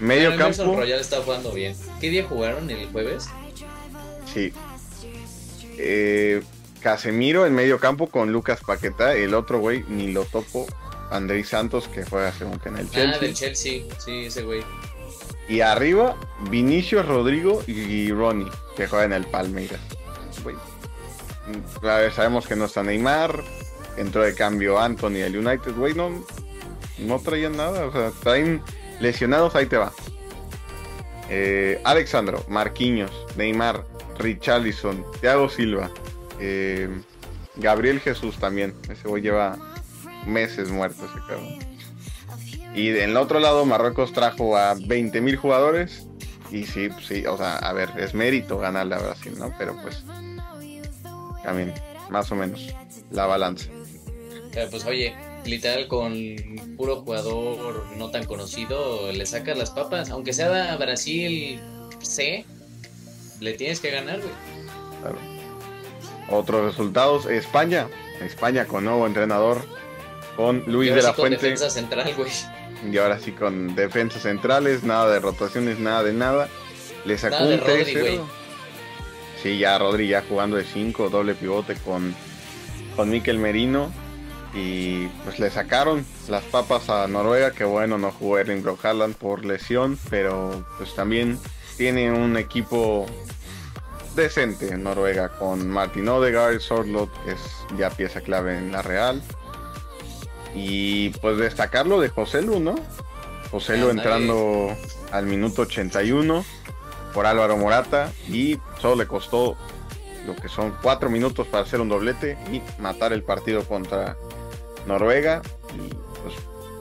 Medio 0.00 0.30
campo. 0.30 0.44
Emerson 0.44 0.76
Royal 0.76 1.00
está 1.00 1.22
jugando 1.22 1.52
bien. 1.52 1.76
¿Qué 2.00 2.10
día 2.10 2.24
jugaron? 2.24 2.68
¿El 2.70 2.86
jueves? 2.88 3.28
Sí. 4.32 4.52
Eh, 5.78 6.42
Casemiro 6.82 7.46
en 7.46 7.54
medio 7.54 7.78
campo 7.78 8.08
con 8.08 8.32
Lucas 8.32 8.60
Paqueta, 8.66 9.14
el 9.14 9.34
otro 9.34 9.60
güey 9.60 9.84
ni 9.88 10.12
lo 10.12 10.24
topo, 10.24 10.66
Andrés 11.10 11.48
Santos 11.48 11.88
que 11.88 12.04
juega 12.04 12.32
según 12.32 12.58
que 12.58 12.68
en 12.70 12.78
el 12.78 12.90
Chelsea. 12.90 13.16
Ah, 13.16 13.18
del 13.18 13.34
Chelsea, 13.34 13.82
sí, 13.98 14.26
ese 14.26 14.42
güey. 14.42 14.62
Y 15.48 15.60
arriba, 15.60 16.16
Vinicio 16.50 17.02
Rodrigo 17.02 17.62
y 17.66 18.10
Ronnie, 18.10 18.50
que 18.76 18.86
juega 18.86 19.04
en 19.04 19.12
el 19.12 19.26
Palmeiras. 19.26 19.80
Güey. 20.42 20.56
A 21.82 21.96
ver, 21.98 22.12
sabemos 22.12 22.46
que 22.46 22.56
no 22.56 22.64
está 22.64 22.82
Neymar, 22.82 23.42
entró 23.96 24.22
de 24.22 24.34
cambio 24.34 24.78
Anthony 24.78 25.22
al 25.24 25.36
United, 25.36 25.72
güey, 25.76 25.94
no, 25.94 26.24
no 26.98 27.18
traían 27.20 27.56
nada, 27.56 27.86
o 27.86 27.92
sea, 27.92 28.10
traen 28.22 28.62
lesionados, 29.00 29.54
ahí 29.54 29.66
te 29.66 29.76
va. 29.76 29.92
Eh, 31.28 31.80
Alexandro, 31.84 32.44
Marquinhos, 32.48 33.10
Neymar, 33.36 33.86
Richarlison, 34.18 35.04
Thiago 35.20 35.48
Silva, 35.48 35.90
eh, 36.40 36.88
Gabriel 37.56 38.00
Jesús 38.00 38.36
también. 38.38 38.74
Ese 38.90 39.08
güey 39.08 39.22
lleva 39.22 39.56
meses 40.26 40.70
muerto 40.70 41.04
ese 41.04 41.18
cabrón. 41.26 41.58
Y 42.74 42.88
en 42.88 43.10
el 43.10 43.16
otro 43.16 43.38
lado, 43.38 43.64
Marruecos 43.64 44.12
trajo 44.12 44.56
a 44.56 44.74
20 44.74 45.20
mil 45.20 45.36
jugadores. 45.36 46.06
Y 46.50 46.64
sí, 46.64 46.90
sí, 47.06 47.24
o 47.26 47.36
sea, 47.36 47.56
a 47.56 47.72
ver, 47.72 47.90
es 47.96 48.14
mérito 48.14 48.58
ganarle 48.58 48.94
a 48.94 48.98
Brasil, 48.98 49.34
¿no? 49.38 49.54
Pero 49.58 49.74
pues, 49.82 50.04
también, 51.42 51.72
más 52.10 52.30
o 52.30 52.36
menos, 52.36 52.74
la 53.10 53.26
balanza. 53.26 53.70
pues 54.70 54.84
oye, 54.84 55.14
literal 55.44 55.88
con 55.88 56.14
puro 56.76 57.02
jugador 57.02 57.84
no 57.96 58.10
tan 58.10 58.24
conocido, 58.24 59.10
le 59.12 59.26
sacas 59.26 59.56
las 59.56 59.70
papas. 59.70 60.10
Aunque 60.10 60.32
sea 60.32 60.76
Brasil 60.76 61.60
C, 62.00 62.44
le 63.40 63.52
tienes 63.54 63.80
que 63.80 63.90
ganar, 63.90 64.18
güey. 64.20 64.32
Claro. 65.00 65.18
Otros 66.30 66.64
resultados, 66.64 67.26
España. 67.26 67.88
España 68.20 68.66
con 68.66 68.84
nuevo 68.84 69.06
entrenador, 69.06 69.64
con 70.36 70.62
Luis 70.66 70.94
de 70.94 71.02
la 71.02 71.12
Fuente. 71.12 71.36
defensa 71.36 71.68
central, 71.70 72.14
güey. 72.16 72.30
Y 72.90 72.96
ahora 72.98 73.18
sí 73.18 73.32
con 73.32 73.74
defensas 73.74 74.22
centrales, 74.22 74.82
nada 74.82 75.12
de 75.12 75.20
rotaciones, 75.20 75.78
nada 75.78 76.02
de 76.02 76.12
nada. 76.12 76.48
Le 77.04 77.18
sacó 77.18 77.44
un 77.44 77.58
3 77.60 78.20
Sí, 79.42 79.58
ya 79.58 79.76
Rodri 79.76 80.06
ya 80.08 80.22
jugando 80.28 80.56
de 80.56 80.64
5, 80.64 81.08
doble 81.10 81.34
pivote 81.34 81.74
con, 81.76 82.14
con 82.94 83.10
Miquel 83.10 83.38
Merino. 83.38 83.92
Y 84.54 85.06
pues 85.24 85.38
le 85.38 85.50
sacaron 85.50 86.04
las 86.28 86.44
papas 86.44 86.90
a 86.90 87.06
Noruega, 87.06 87.52
que 87.52 87.64
bueno, 87.64 87.96
no 87.96 88.12
jugó 88.12 88.38
Erling 88.38 88.62
Brock 88.62 88.84
por 89.18 89.44
lesión, 89.44 89.98
pero 90.10 90.64
pues 90.76 90.94
también 90.94 91.38
tiene 91.76 92.12
un 92.12 92.36
equipo 92.36 93.06
decente 94.14 94.68
en 94.68 94.82
Noruega 94.82 95.30
con 95.30 95.66
Martin 95.68 96.08
Odegaard, 96.08 96.60
Sorlot, 96.60 97.10
que 97.24 97.32
es 97.32 97.40
ya 97.78 97.90
pieza 97.90 98.20
clave 98.20 98.58
en 98.58 98.72
la 98.72 98.82
Real. 98.82 99.22
Y 100.54 101.10
pues 101.20 101.38
destacarlo 101.38 101.98
de 102.00 102.10
José 102.10 102.42
Lu, 102.42 102.60
¿no? 102.60 102.74
José 103.50 103.78
Lu 103.78 103.88
entrando 103.88 104.76
al 105.12 105.26
minuto 105.26 105.62
81 105.62 106.44
por 107.14 107.26
Álvaro 107.26 107.56
Morata 107.56 108.12
y 108.28 108.58
solo 108.80 108.96
le 108.96 109.06
costó 109.06 109.56
lo 110.26 110.36
que 110.36 110.48
son 110.48 110.74
cuatro 110.82 111.10
minutos 111.10 111.46
para 111.46 111.64
hacer 111.64 111.80
un 111.80 111.88
doblete 111.88 112.38
y 112.50 112.62
matar 112.80 113.12
el 113.12 113.22
partido 113.22 113.64
contra 113.64 114.16
Noruega. 114.86 115.42
Y 115.74 115.94
pues 116.22 116.34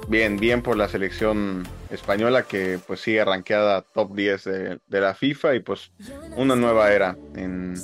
bien, 0.08 0.38
bien 0.38 0.62
por 0.62 0.78
la 0.78 0.88
selección 0.88 1.68
española 1.90 2.44
que 2.44 2.80
pues 2.86 3.02
sigue 3.02 3.24
rankeada 3.24 3.82
top 3.82 4.16
10 4.16 4.44
de, 4.44 4.80
la 4.90 5.14
FIFA 5.14 5.56
y 5.56 5.60
pues 5.60 5.92
una 6.36 6.56
nueva 6.56 6.92
era 6.92 7.18
en 7.36 7.76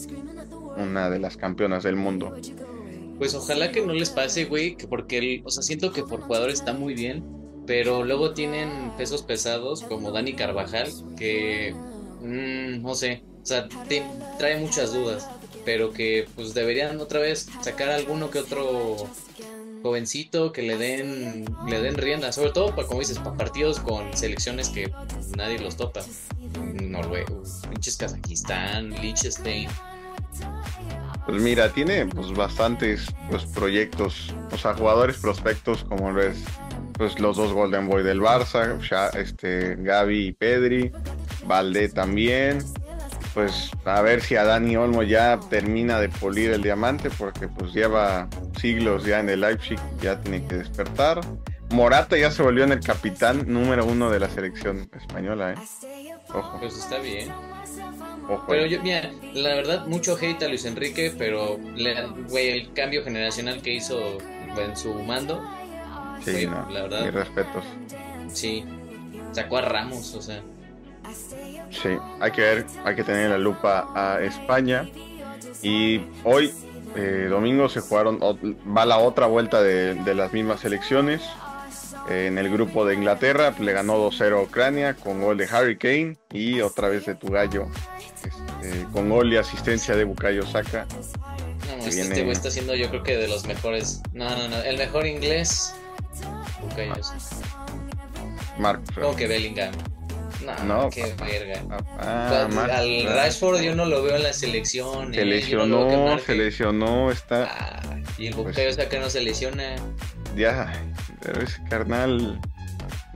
una 0.77 1.09
de 1.09 1.19
las 1.19 1.37
campeonas 1.37 1.83
del 1.83 1.95
mundo. 1.95 2.35
Pues 3.17 3.33
ojalá 3.33 3.71
que 3.71 3.83
no 3.83 3.93
les 3.93 4.11
pase, 4.11 4.45
güey, 4.45 4.75
que 4.75 4.87
porque, 4.87 5.17
el, 5.17 5.41
o 5.43 5.49
sea, 5.49 5.63
siento 5.63 5.91
que 5.91 6.03
por 6.03 6.21
jugador 6.21 6.51
está 6.51 6.73
muy 6.73 6.93
bien, 6.93 7.23
pero 7.65 8.03
luego 8.03 8.33
tienen 8.33 8.91
pesos 8.95 9.23
pesados 9.23 9.81
como 9.81 10.11
Dani 10.11 10.33
Carvajal, 10.33 10.91
que, 11.17 11.73
mm, 12.21 12.83
no 12.83 12.93
sé, 12.93 13.23
o 13.41 13.45
sea, 13.45 13.67
trae 14.37 14.59
muchas 14.59 14.93
dudas, 14.93 15.27
pero 15.65 15.91
que 15.91 16.27
pues 16.35 16.53
deberían 16.53 16.99
otra 16.99 17.19
vez 17.19 17.49
sacar 17.61 17.89
alguno 17.89 18.29
que 18.29 18.39
otro 18.39 19.09
jovencito 19.83 20.51
que 20.51 20.61
le 20.61 20.77
den 20.77 21.45
le 21.67 21.81
den 21.81 21.95
rienda, 21.95 22.31
sobre 22.31 22.51
todo 22.51 22.75
para 22.75 22.87
como 22.87 22.99
dices, 22.99 23.19
para 23.19 23.37
partidos 23.37 23.79
con 23.79 24.15
selecciones 24.15 24.69
que 24.69 24.91
nadie 25.35 25.59
los 25.59 25.77
topa. 25.77 26.01
Noruega, 26.81 27.31
pinches 27.69 27.97
Kazajistán, 27.97 28.91
Liechtenstein. 29.01 29.69
Pues 31.25 31.41
mira, 31.41 31.71
tiene 31.73 32.05
pues 32.05 32.31
bastantes 32.33 33.07
pues 33.29 33.45
proyectos, 33.45 34.33
o 34.51 34.57
sea, 34.57 34.73
jugadores 34.73 35.17
prospectos 35.17 35.83
como 35.83 36.13
ves 36.13 36.37
pues 36.93 37.19
los 37.19 37.37
dos 37.37 37.53
Golden 37.53 37.87
Boy 37.87 38.03
del 38.03 38.21
Barça, 38.21 38.79
ya, 38.89 39.09
este 39.09 39.75
Gaby 39.75 40.27
y 40.27 40.31
Pedri, 40.31 40.91
Valdé 41.45 41.89
también, 41.89 42.63
pues 43.37 43.69
a 43.85 44.01
ver 44.01 44.23
si 44.23 44.35
a 44.35 44.43
Dani 44.43 44.75
Olmo 44.77 45.03
ya 45.03 45.39
termina 45.47 45.99
de 45.99 46.09
pulir 46.09 46.49
el 46.49 46.63
diamante, 46.63 47.11
porque 47.11 47.47
pues 47.47 47.71
lleva 47.71 48.27
siglos 48.59 49.05
ya 49.05 49.19
en 49.19 49.29
el 49.29 49.41
Leipzig, 49.41 49.77
ya 50.01 50.19
tiene 50.19 50.43
que 50.47 50.55
despertar. 50.55 51.21
Morata 51.69 52.17
ya 52.17 52.31
se 52.31 52.41
volvió 52.41 52.63
en 52.63 52.71
el 52.71 52.79
capitán 52.79 53.43
número 53.45 53.85
uno 53.85 54.09
de 54.09 54.19
la 54.19 54.27
selección 54.27 54.89
española, 54.91 55.53
¿eh? 55.53 56.15
Ojo. 56.33 56.57
Pues 56.59 56.79
está 56.79 56.97
bien. 56.97 57.31
Ojo. 58.27 58.43
Pero 58.47 58.65
yo, 58.65 58.81
mira, 58.81 59.11
la 59.35 59.49
verdad, 59.49 59.85
mucho 59.85 60.17
hate 60.19 60.41
a 60.41 60.47
Luis 60.47 60.65
Enrique, 60.65 61.13
pero 61.15 61.59
güey, 62.29 62.49
el 62.49 62.73
cambio 62.73 63.03
generacional 63.03 63.61
que 63.61 63.71
hizo 63.71 64.17
en 64.57 64.75
su 64.75 64.95
mando. 64.95 65.47
Sí, 66.25 66.47
no, 66.47 66.67
la 66.71 66.81
verdad. 66.81 67.05
Mis 67.05 67.13
respetos. 67.13 67.63
Sí, 68.33 68.65
sacó 69.31 69.57
a 69.57 69.61
Ramos, 69.61 70.15
o 70.15 70.23
sea. 70.23 70.41
Sí, 71.71 71.97
hay 72.19 72.31
que 72.31 72.41
ver, 72.41 72.65
hay 72.83 72.95
que 72.95 73.03
tener 73.03 73.29
la 73.29 73.37
lupa 73.37 73.89
a 73.95 74.21
España. 74.21 74.89
Y 75.61 76.01
hoy, 76.23 76.53
eh, 76.95 77.27
domingo, 77.29 77.69
se 77.69 77.81
jugaron, 77.81 78.19
va 78.19 78.85
la 78.85 78.99
otra 78.99 79.27
vuelta 79.27 79.61
de, 79.61 79.95
las 80.13 80.33
mismas 80.33 80.63
elecciones. 80.65 81.21
En 82.09 82.37
el 82.37 82.49
grupo 82.49 82.85
de 82.85 82.95
Inglaterra 82.95 83.53
le 83.59 83.73
ganó 83.73 83.97
2-0 84.09 84.39
a 84.39 84.41
Ucrania 84.41 84.93
con 84.93 85.21
gol 85.21 85.37
de 85.37 85.45
Harry 85.51 85.77
Kane 85.77 86.17
y 86.31 86.61
otra 86.61 86.87
vez 86.87 87.05
de 87.05 87.15
tu 87.15 87.27
gallo 87.27 87.67
este, 88.61 88.85
con 88.91 89.09
gol 89.09 89.31
y 89.31 89.37
asistencia 89.37 89.95
de 89.95 90.03
Bukayo 90.03 90.45
Saka. 90.45 90.87
No, 91.67 91.85
este, 91.85 92.01
este 92.01 92.23
güey 92.23 92.31
está 92.31 92.49
siendo 92.49 92.75
yo 92.75 92.89
creo 92.89 93.03
que 93.03 93.17
de 93.17 93.27
los 93.27 93.45
mejores. 93.45 94.01
No, 94.13 94.29
no, 94.29 94.47
no. 94.47 94.57
El 94.61 94.77
mejor 94.77 95.05
inglés. 95.05 95.73
Bukayo 96.61 96.95
Saka. 97.03 97.65
Mark. 98.57 98.81
¿Cómo 98.95 99.15
que 99.15 99.27
Bellingham? 99.27 99.71
No, 100.65 100.89
qué 100.89 101.13
verga. 101.19 101.61
Ah, 101.99 102.47
al 102.73 103.03
Rashford 103.05 103.61
yo 103.61 103.75
no 103.75 103.85
lo 103.85 104.03
veo 104.03 104.15
en 104.15 104.23
la 104.23 104.33
selección. 104.33 105.13
Se 105.13 105.25
lesionó, 105.25 106.19
se 106.19 106.35
lesionó, 106.35 107.11
está. 107.11 107.45
Ah, 107.51 107.99
y 108.17 108.27
el 108.27 108.33
pues 108.33 108.47
Bukayo 108.47 108.73
Saka 108.73 108.99
no 108.99 109.09
se 109.09 109.21
lesiona. 109.21 109.75
Ya, 110.35 110.71
pero 111.21 111.41
ese 111.41 111.61
carnal 111.69 112.39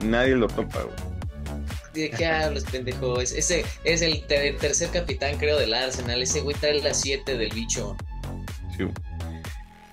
nadie 0.00 0.34
lo 0.34 0.48
topa, 0.48 0.82
güey. 0.82 0.96
¿De 1.94 2.10
qué 2.10 2.26
hablas, 2.26 2.64
pendejo? 2.64 3.20
Ese 3.20 3.64
es 3.84 4.02
el 4.02 4.26
tercer 4.26 4.90
capitán, 4.90 5.36
creo, 5.36 5.58
del 5.58 5.74
Arsenal. 5.74 6.22
Ese 6.22 6.40
güey 6.40 6.56
trae 6.56 6.82
la 6.82 6.94
7 6.94 7.36
del 7.36 7.50
bicho. 7.50 7.96
Sí. 8.76 8.86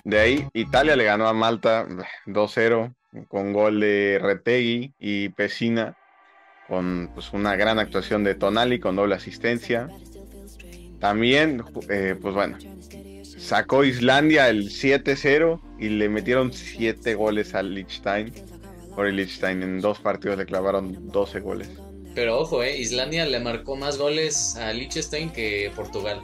De 0.04 0.18
ahí, 0.18 0.48
Italia 0.54 0.96
le 0.96 1.04
ganó 1.04 1.28
a 1.28 1.34
Malta 1.34 1.86
2-0 2.26 2.94
con 3.28 3.52
gol 3.52 3.80
de 3.80 4.18
Retegui 4.22 4.94
y 4.98 5.28
Pesina, 5.30 5.98
con 6.70 7.10
pues, 7.12 7.32
una 7.32 7.56
gran 7.56 7.80
actuación 7.80 8.22
de 8.22 8.36
Tonali 8.36 8.78
con 8.78 8.94
doble 8.94 9.16
asistencia. 9.16 9.88
También, 11.00 11.64
eh, 11.90 12.14
pues 12.20 12.32
bueno, 12.32 12.56
sacó 13.24 13.84
Islandia 13.84 14.48
el 14.48 14.70
7-0 14.70 15.60
y 15.80 15.88
le 15.88 16.08
metieron 16.08 16.52
7 16.52 17.14
goles 17.16 17.54
al 17.56 17.74
Liechtenstein. 17.74 18.32
Por 18.94 19.06
el 19.06 19.16
Liechtenstein 19.16 19.62
en 19.64 19.80
dos 19.80 19.98
partidos 19.98 20.38
le 20.38 20.46
clavaron 20.46 21.10
12 21.10 21.40
goles. 21.40 21.68
Pero 22.14 22.38
ojo, 22.38 22.62
eh, 22.62 22.78
Islandia 22.78 23.24
le 23.24 23.40
marcó 23.40 23.74
más 23.74 23.98
goles 23.98 24.56
a 24.56 24.72
Liechtenstein 24.72 25.30
que 25.30 25.72
Portugal. 25.74 26.20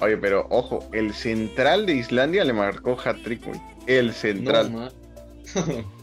Oye, 0.00 0.18
pero 0.18 0.46
ojo, 0.50 0.86
el 0.92 1.14
central 1.14 1.86
de 1.86 1.94
Islandia 1.94 2.44
le 2.44 2.52
marcó 2.52 2.98
hat-trick, 3.02 3.40
El 3.86 4.12
central. 4.12 4.92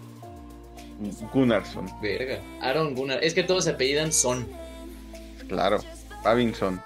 Gunnarsson. 1.34 1.90
Verga. 2.02 2.40
Aaron 2.62 2.96
Gunnar. 2.96 3.24
Es 3.24 3.34
que 3.34 3.44
todos 3.44 3.66
se 3.66 3.72
apellidan 3.72 4.12
Son. 4.12 4.48
Claro. 5.48 5.80
Pavinson. 6.24 6.82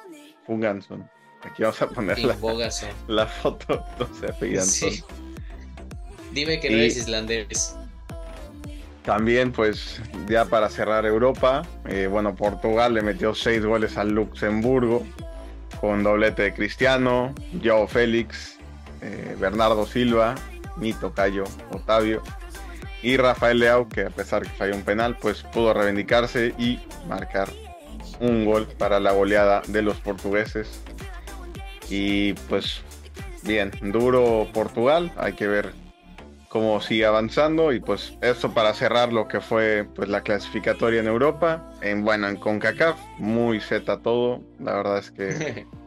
Funganson. 0.46 1.10
Aquí 1.44 1.64
vamos 1.64 1.82
a 1.82 1.88
poner 1.88 2.20
la, 2.20 2.36
la, 3.08 3.28
foto. 3.28 3.84
Todos 3.98 4.18
se 4.18 4.28
apellidan 4.28 4.66
Son. 4.66 4.92
Dime 6.34 6.60
que 6.60 6.70
no 6.70 6.78
eres 6.78 6.98
islandés. 6.98 7.76
También, 9.04 9.52
pues, 9.52 10.02
ya 10.28 10.46
para 10.46 10.70
cerrar 10.70 11.06
Europa, 11.06 11.66
eh, 11.88 12.08
bueno, 12.08 12.36
Portugal 12.36 12.94
le 12.94 13.02
metió 13.02 13.34
seis 13.34 13.64
goles 13.64 13.98
al 13.98 14.12
Luxemburgo 14.12 15.06
con 15.80 16.04
doblete 16.04 16.44
de 16.44 16.54
Cristiano, 16.54 17.34
Joao 17.64 17.88
Félix, 17.88 18.58
eh, 19.02 19.36
Bernardo 19.40 19.88
Silva, 19.88 20.36
Nito 20.78 21.14
Cayo, 21.14 21.46
Otavio 21.72 22.22
y 23.02 23.18
Rafael 23.18 23.60
Leao, 23.60 23.88
que 23.88 24.06
a 24.06 24.10
pesar 24.10 24.44
que 24.44 24.50
falló 24.50 24.76
un 24.76 24.84
penal, 24.84 25.18
pues 25.20 25.44
pudo 25.44 25.74
reivindicarse 25.74 26.54
y 26.58 26.80
marcar 27.08 27.50
un 28.20 28.46
gol 28.46 28.68
para 28.78 29.00
la 29.00 29.12
goleada 29.12 29.62
de 29.68 29.82
los 29.82 29.98
portugueses. 29.98 30.82
Y 31.90 32.34
pues 32.50 32.82
bien, 33.44 33.72
duro 33.82 34.48
Portugal, 34.54 35.12
hay 35.18 35.34
que 35.34 35.48
ver 35.48 35.72
cómo 36.50 36.82
sigue 36.82 37.06
avanzando. 37.06 37.72
Y 37.72 37.80
pues 37.80 38.14
esto 38.22 38.54
para 38.54 38.74
cerrar 38.74 39.14
lo 39.14 39.28
que 39.28 39.40
fue 39.40 39.88
pues 39.96 40.10
la 40.10 40.22
clasificatoria 40.22 41.00
en 41.00 41.08
Europa, 41.08 41.72
en 41.82 42.04
bueno, 42.04 42.28
en 42.28 42.36
CONCACAF, 42.36 43.00
muy 43.18 43.62
zeta 43.62 44.02
todo, 44.02 44.42
la 44.60 44.74
verdad 44.74 44.98
es 44.98 45.12
que 45.12 45.66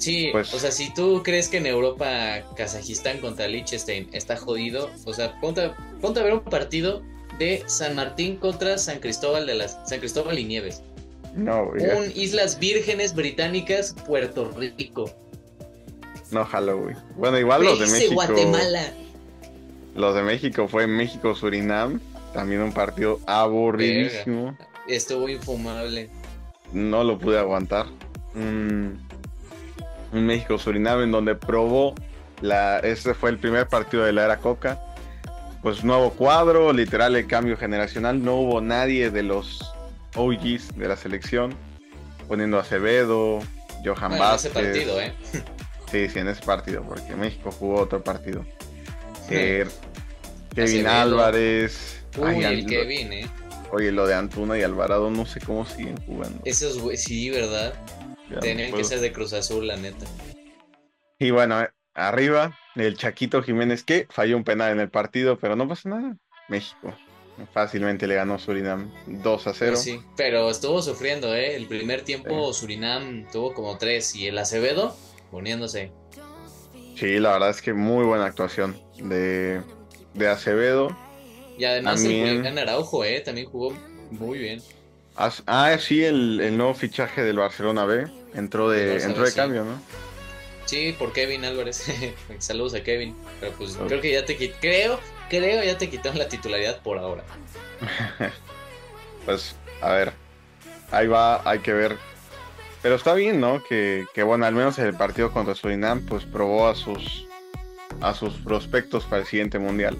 Sí, 0.00 0.30
pues, 0.32 0.54
o 0.54 0.58
sea, 0.58 0.70
si 0.70 0.92
tú 0.94 1.20
crees 1.22 1.48
que 1.48 1.58
en 1.58 1.66
Europa 1.66 2.42
Kazajistán 2.56 3.18
contra 3.18 3.46
Liechtenstein 3.46 4.08
está 4.12 4.34
jodido, 4.34 4.88
o 5.04 5.12
sea, 5.12 5.38
ponte, 5.40 5.60
a 5.60 6.22
ver 6.22 6.32
un 6.32 6.40
partido 6.40 7.02
de 7.38 7.62
San 7.66 7.94
Martín 7.94 8.36
contra 8.36 8.78
San 8.78 9.00
Cristóbal 9.00 9.46
de 9.46 9.56
las 9.56 9.78
San 9.84 9.98
Cristóbal 9.98 10.38
y 10.38 10.44
Nieves. 10.44 10.82
No, 11.36 11.64
Un 11.64 12.12
Islas 12.14 12.58
Vírgenes 12.58 13.14
Británicas, 13.14 13.94
Puerto 14.06 14.50
Rico. 14.56 15.14
No, 16.30 16.46
Halloween. 16.46 16.96
Bueno, 17.16 17.38
igual 17.38 17.62
los 17.64 17.78
de 17.78 17.86
México. 17.86 18.14
Guatemala. 18.14 18.94
Los 19.94 20.14
de 20.14 20.22
México 20.22 20.66
fue 20.66 20.86
México-Surinam. 20.86 22.00
También 22.32 22.62
un 22.62 22.72
partido 22.72 23.20
aburridísimo. 23.26 24.56
Estuvo 24.88 25.28
infumable. 25.28 26.08
No 26.72 27.04
lo 27.04 27.18
pude 27.18 27.38
aguantar. 27.38 27.86
Un 30.12 30.26
México-Surinam 30.26 31.02
en 31.02 31.12
donde 31.12 31.34
probó 31.34 31.94
la. 32.40 32.78
Este 32.80 33.14
fue 33.14 33.30
el 33.30 33.38
primer 33.38 33.68
partido 33.68 34.04
de 34.04 34.12
la 34.12 34.24
era 34.24 34.38
Coca. 34.38 34.80
Pues 35.62 35.84
nuevo 35.84 36.10
cuadro, 36.12 36.72
literal 36.72 37.16
el 37.16 37.26
cambio 37.26 37.56
generacional. 37.56 38.24
No 38.24 38.36
hubo 38.36 38.60
nadie 38.60 39.10
de 39.10 39.22
los 39.22 39.74
OGs 40.14 40.76
de 40.76 40.88
la 40.88 40.96
selección. 40.96 41.54
Poniendo 42.28 42.58
a 42.58 42.60
Acevedo, 42.60 43.40
Johan 43.84 44.10
bueno, 44.10 44.24
Vázquez. 44.24 44.56
En 44.56 44.62
ese 44.62 44.70
partido, 44.70 45.00
¿eh? 45.00 45.12
Sí, 45.90 46.08
sí, 46.08 46.18
en 46.20 46.28
ese 46.28 46.42
partido, 46.42 46.84
porque 46.84 47.16
México 47.16 47.50
jugó 47.50 47.80
otro 47.80 48.02
partido. 48.02 48.44
Kevin 49.28 50.86
Álvarez. 50.86 52.04
Uy, 52.16 52.44
el 52.44 52.66
Kevin, 52.66 53.12
eh. 53.12 53.30
Oye, 53.72 53.92
lo 53.92 54.06
de 54.06 54.14
Antuna 54.14 54.58
y 54.58 54.62
Alvarado 54.62 55.10
no 55.10 55.26
sé 55.26 55.40
cómo 55.40 55.64
siguen 55.64 55.96
jugando. 56.06 56.40
Esos, 56.44 56.80
sí, 56.98 57.30
¿verdad? 57.30 57.74
Tenían 58.40 58.72
que 58.72 58.84
ser 58.84 59.00
de 59.00 59.12
Cruz 59.12 59.32
Azul, 59.32 59.66
la 59.66 59.76
neta. 59.76 60.06
Y 61.18 61.30
bueno, 61.30 61.62
eh, 61.62 61.68
arriba, 61.94 62.58
el 62.76 62.96
Chaquito 62.96 63.42
Jiménez 63.42 63.82
que 63.82 64.06
falló 64.10 64.36
un 64.36 64.44
penal 64.44 64.72
en 64.72 64.80
el 64.80 64.90
partido, 64.90 65.38
pero 65.38 65.56
no 65.56 65.68
pasa 65.68 65.88
nada. 65.88 66.16
México 66.48 66.94
fácilmente 67.52 68.06
le 68.06 68.14
ganó 68.14 68.38
Surinam 68.38 68.90
2 69.06 69.46
a 69.46 69.54
0. 69.54 69.76
sí, 69.76 70.00
pero 70.16 70.50
estuvo 70.50 70.82
sufriendo, 70.82 71.34
¿eh? 71.34 71.56
El 71.56 71.66
primer 71.66 72.02
tiempo 72.02 72.52
Surinam 72.52 73.26
tuvo 73.30 73.54
como 73.54 73.78
3 73.78 74.16
y 74.16 74.26
el 74.26 74.38
Acevedo 74.38 74.96
poniéndose. 75.30 75.92
Sí, 76.96 77.18
la 77.18 77.32
verdad 77.32 77.50
es 77.50 77.62
que 77.62 77.72
muy 77.72 78.04
buena 78.04 78.26
actuación 78.26 78.78
de, 78.96 79.62
de 80.14 80.28
Acevedo. 80.28 80.96
Y 81.56 81.64
además 81.64 82.02
también... 82.02 82.44
el 82.44 82.58
Araujo, 82.58 83.04
¿eh? 83.04 83.20
También 83.20 83.48
jugó 83.48 83.74
muy 84.10 84.38
bien. 84.38 84.62
Ah, 85.16 85.76
sí, 85.78 86.02
el, 86.02 86.56
nuevo 86.56 86.72
fichaje 86.72 87.22
del 87.22 87.36
Barcelona 87.36 87.84
B 87.84 88.06
entró 88.34 88.70
de, 88.70 89.02
entró 89.02 89.24
de 89.24 89.32
cambio, 89.32 89.64
¿no? 89.64 89.80
Sí, 90.66 90.94
por 90.98 91.12
Kevin 91.12 91.44
Álvarez. 91.44 91.84
Saludos 92.38 92.74
a 92.74 92.82
Kevin. 92.82 93.16
Pero 93.40 93.52
pues 93.52 93.76
creo 93.76 94.00
que 94.00 94.12
ya 94.12 94.24
te. 94.24 94.36
Creo, 94.60 95.00
creo 95.28 95.64
ya 95.64 95.76
te 95.76 95.90
quitaron 95.90 96.18
la 96.18 96.28
titularidad 96.28 96.80
por 96.82 96.98
ahora. 96.98 97.24
pues, 99.24 99.56
a 99.80 99.92
ver. 99.92 100.12
Ahí 100.92 101.06
va, 101.06 101.48
hay 101.48 101.60
que 101.60 101.72
ver 101.72 101.96
pero 102.82 102.94
está 102.94 103.14
bien, 103.14 103.40
¿no? 103.40 103.62
Que, 103.62 104.06
bueno, 104.24 104.46
al 104.46 104.54
menos 104.54 104.78
el 104.78 104.94
partido 104.94 105.32
contra 105.32 105.54
Surinam, 105.54 106.04
pues 106.06 106.24
probó 106.24 106.68
a 106.68 106.74
sus 106.74 107.26
a 108.00 108.14
sus 108.14 108.34
prospectos 108.34 109.04
para 109.04 109.22
el 109.22 109.28
siguiente 109.28 109.58
mundial. 109.58 109.98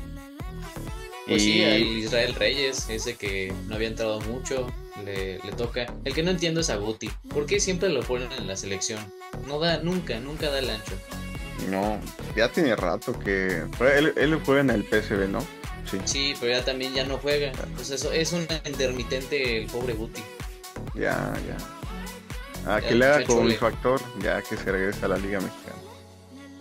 Pues 1.26 1.42
y... 1.42 1.52
sí, 1.52 1.62
Israel 2.04 2.34
Reyes, 2.34 2.88
ese 2.88 3.16
que 3.16 3.52
no 3.68 3.74
había 3.74 3.88
entrado 3.88 4.20
mucho, 4.22 4.72
le, 5.04 5.38
toca. 5.56 5.92
El 6.04 6.14
que 6.14 6.22
no 6.22 6.30
entiendo 6.30 6.60
es 6.60 6.70
a 6.70 6.76
Guti. 6.76 7.10
¿Por 7.28 7.46
qué 7.46 7.60
siempre 7.60 7.88
lo 7.88 8.02
ponen 8.02 8.30
en 8.32 8.46
la 8.46 8.56
selección? 8.56 9.00
No 9.46 9.58
da, 9.58 9.78
nunca, 9.78 10.18
nunca 10.20 10.50
da 10.50 10.58
el 10.58 10.70
ancho. 10.70 10.92
No, 11.68 12.00
ya 12.36 12.50
tiene 12.50 12.74
rato 12.76 13.18
que. 13.18 13.64
Él, 13.96 14.12
él 14.16 14.40
juega 14.44 14.60
en 14.60 14.70
el 14.70 14.84
PSV, 14.84 15.28
¿no? 15.28 15.40
Sí. 15.90 15.98
Sí, 16.04 16.34
pero 16.40 16.52
ya 16.52 16.64
también 16.64 16.94
ya 16.94 17.04
no 17.04 17.18
juega. 17.18 17.52
Pues 17.74 17.90
eso 17.90 18.12
es 18.12 18.32
un 18.32 18.46
intermitente 18.66 19.62
el 19.62 19.66
pobre 19.66 19.94
Guti. 19.94 20.22
Ya, 20.94 21.34
ya. 21.46 21.56
Ah, 22.66 22.80
que 22.80 22.94
le 22.94 23.06
haga 23.06 23.24
como 23.24 23.42
mi 23.42 23.54
factor, 23.54 24.00
ya 24.22 24.42
que 24.42 24.56
se 24.56 24.70
regrese 24.70 25.04
a 25.04 25.08
la 25.08 25.16
Liga 25.16 25.40
Mexicana. 25.40 25.76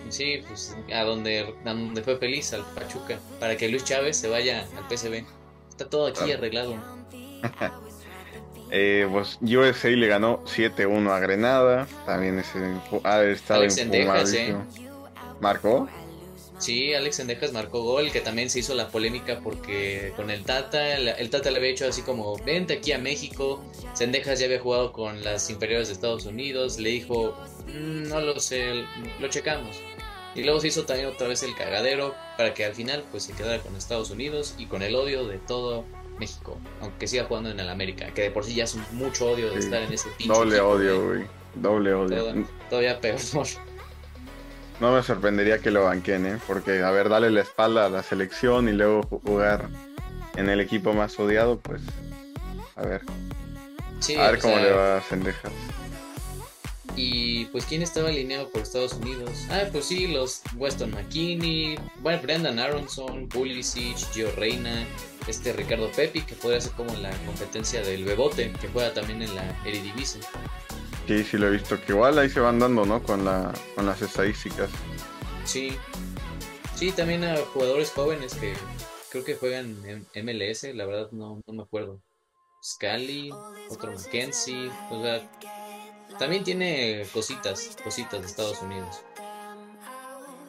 Sí, 0.10 0.42
pues 0.48 0.76
a 0.94 1.04
donde, 1.04 1.54
donde 1.63 2.02
fue 2.02 2.18
feliz, 2.18 2.54
al 2.54 2.65
Pachuca, 2.74 3.20
para 3.39 3.58
que 3.58 3.68
Luis 3.70 3.84
Chávez 3.84 4.18
se 4.18 4.28
vaya 4.28 4.65
al 4.78 4.98
PSV. 4.98 5.24
Está 5.70 5.89
todo 5.89 6.08
aquí 6.08 6.32
arreglado. 6.32 6.76
eh, 8.72 9.08
pues 9.12 9.40
USA 9.42 9.90
le 9.90 10.08
ganó 10.08 10.44
7-1 10.46 11.10
a 11.12 11.20
Grenada, 11.20 11.88
también 12.06 12.40
ese, 12.40 12.60
ha 13.04 13.24
estado 13.24 13.64
en 13.64 14.58
¿Marcó? 15.42 15.88
Sí, 16.60 16.94
Alex 16.94 17.16
Sendejas 17.16 17.54
marcó 17.54 17.82
gol, 17.84 18.12
que 18.12 18.20
también 18.20 18.50
se 18.50 18.60
hizo 18.60 18.76
la 18.76 18.90
polémica 18.90 19.40
porque 19.42 20.12
con 20.18 20.30
el 20.30 20.44
Tata, 20.44 20.98
el, 20.98 21.30
Tata 21.30 21.52
le 21.52 21.58
había 21.58 21.70
hecho 21.70 21.88
así 21.88 22.02
como, 22.02 22.38
vente 22.44 22.74
aquí 22.74 22.92
a 22.92 22.98
México, 22.98 23.64
Sendejas 23.94 24.40
ya 24.40 24.46
había 24.46 24.60
jugado 24.60 24.92
con 24.92 25.24
las 25.24 25.50
inferiores 25.50 25.88
de 25.88 25.94
Estados 25.94 26.26
Unidos, 26.26 26.78
le 26.78 26.90
dijo, 26.90 27.34
mm, 27.68 28.10
no 28.10 28.20
lo 28.20 28.38
sé, 28.42 28.84
lo 29.22 29.30
checamos. 29.30 29.82
Y 30.36 30.44
luego 30.44 30.60
se 30.60 30.68
hizo 30.68 30.84
también 30.86 31.08
otra 31.08 31.30
vez 31.30 31.44
el 31.44 31.56
cagadero 31.56 32.14
para 32.38 32.54
que 32.54 32.66
al 32.66 32.76
final 32.76 33.06
pues 33.10 33.24
se 33.24 33.34
quedara 33.34 33.64
con 33.64 33.76
Estados 33.78 34.12
Unidos 34.12 34.56
y 34.58 34.66
con 34.66 34.82
el 34.82 34.96
odio 34.96 35.26
de 35.28 35.38
todo 35.38 35.86
México, 36.20 36.58
aunque 36.82 37.08
siga 37.08 37.24
jugando 37.24 37.50
en 37.50 37.60
el 37.60 37.70
América, 37.70 38.08
que 38.14 38.24
de 38.24 38.32
por 38.32 38.44
sí 38.44 38.54
ya 38.54 38.66
es 38.66 38.76
mucho 38.92 39.32
odio 39.32 39.52
de 39.52 39.60
estar 39.60 39.82
en 39.82 39.94
ese 39.94 40.10
pinche. 40.18 40.34
Doble 40.34 40.60
odio, 40.60 41.08
güey. 41.08 41.26
Doble 41.56 41.94
odio. 41.94 42.46
todavía 42.70 43.00
peor. 43.00 43.20
No 44.80 44.94
me 44.94 45.04
sorprendería 45.04 45.60
que 45.60 45.72
lo 45.72 45.84
banquen, 45.84 46.26
¿eh? 46.26 46.38
Porque, 46.48 46.82
a 46.84 46.92
ver, 46.92 47.10
darle 47.10 47.32
la 47.32 47.42
espalda 47.42 47.86
a 47.86 47.90
la 47.90 48.02
selección 48.02 48.70
y 48.70 48.72
luego 48.72 49.04
jugar 49.04 49.68
en 50.38 50.50
el 50.50 50.62
equipo 50.62 50.94
más 50.94 51.20
odiado, 51.20 51.60
pues. 51.60 51.82
A 52.76 52.84
ver. 52.84 53.02
a 54.18 54.32
ver 54.32 54.40
cómo 54.40 54.56
le 54.56 54.72
va 54.72 54.98
a 54.98 55.02
Sendejas. 55.02 55.52
Y 56.95 57.45
pues, 57.45 57.65
¿quién 57.65 57.82
estaba 57.82 58.10
alineado 58.10 58.49
por 58.49 58.62
Estados 58.62 58.93
Unidos? 58.93 59.32
Ah, 59.49 59.63
pues 59.71 59.86
sí, 59.86 60.08
los 60.08 60.41
Weston 60.56 60.91
McKinney, 60.91 61.78
bueno, 62.02 62.21
Brendan 62.21 62.60
Aronson, 62.60 63.28
Pulisic, 63.30 63.97
Gio 64.13 64.32
Reina, 64.36 64.86
este 65.28 65.54
Ricardo 65.54 65.89
Pepi, 65.91 66.21
que 66.21 66.36
podría 66.36 66.62
ser 66.62 66.73
como 66.73 66.93
la 66.95 67.12
competencia 67.25 67.82
del 67.82 68.04
Bebote, 68.04 68.52
que 68.60 68.67
juega 68.67 68.93
también 68.93 69.21
en 69.21 69.36
la 69.36 69.43
Eredivisie. 69.65 70.21
Sí, 71.08 71.23
sí 71.23 71.38
lo 71.38 71.47
he 71.47 71.52
visto, 71.52 71.80
que 71.82 71.93
igual 71.93 72.19
ahí 72.19 72.30
se 72.30 72.39
van 72.39 72.60
dando, 72.60 72.86
¿no? 72.86 73.02
Con, 73.02 73.25
la, 73.25 73.54
con 73.75 73.86
las 73.86 74.02
estadísticas. 74.02 74.69
Sí. 75.45 75.78
Sí, 76.75 76.91
también 76.91 77.23
a 77.23 77.36
jugadores 77.38 77.91
jóvenes 77.91 78.36
que 78.36 78.54
creo 79.10 79.23
que 79.23 79.36
juegan 79.36 79.75
en 79.86 80.25
MLS, 80.25 80.63
la 80.75 80.86
verdad 80.86 81.12
no, 81.12 81.41
no 81.45 81.54
me 81.54 81.63
acuerdo. 81.63 82.02
Scali, 82.63 83.32
otro 83.69 83.91
Mackenzie, 83.93 84.69
o 84.91 85.02
sea, 85.02 85.30
también 86.17 86.43
tiene 86.43 87.06
cositas, 87.13 87.78
cositas 87.84 88.22
de 88.22 88.28
Estados 88.28 88.62
Unidos. 88.62 89.02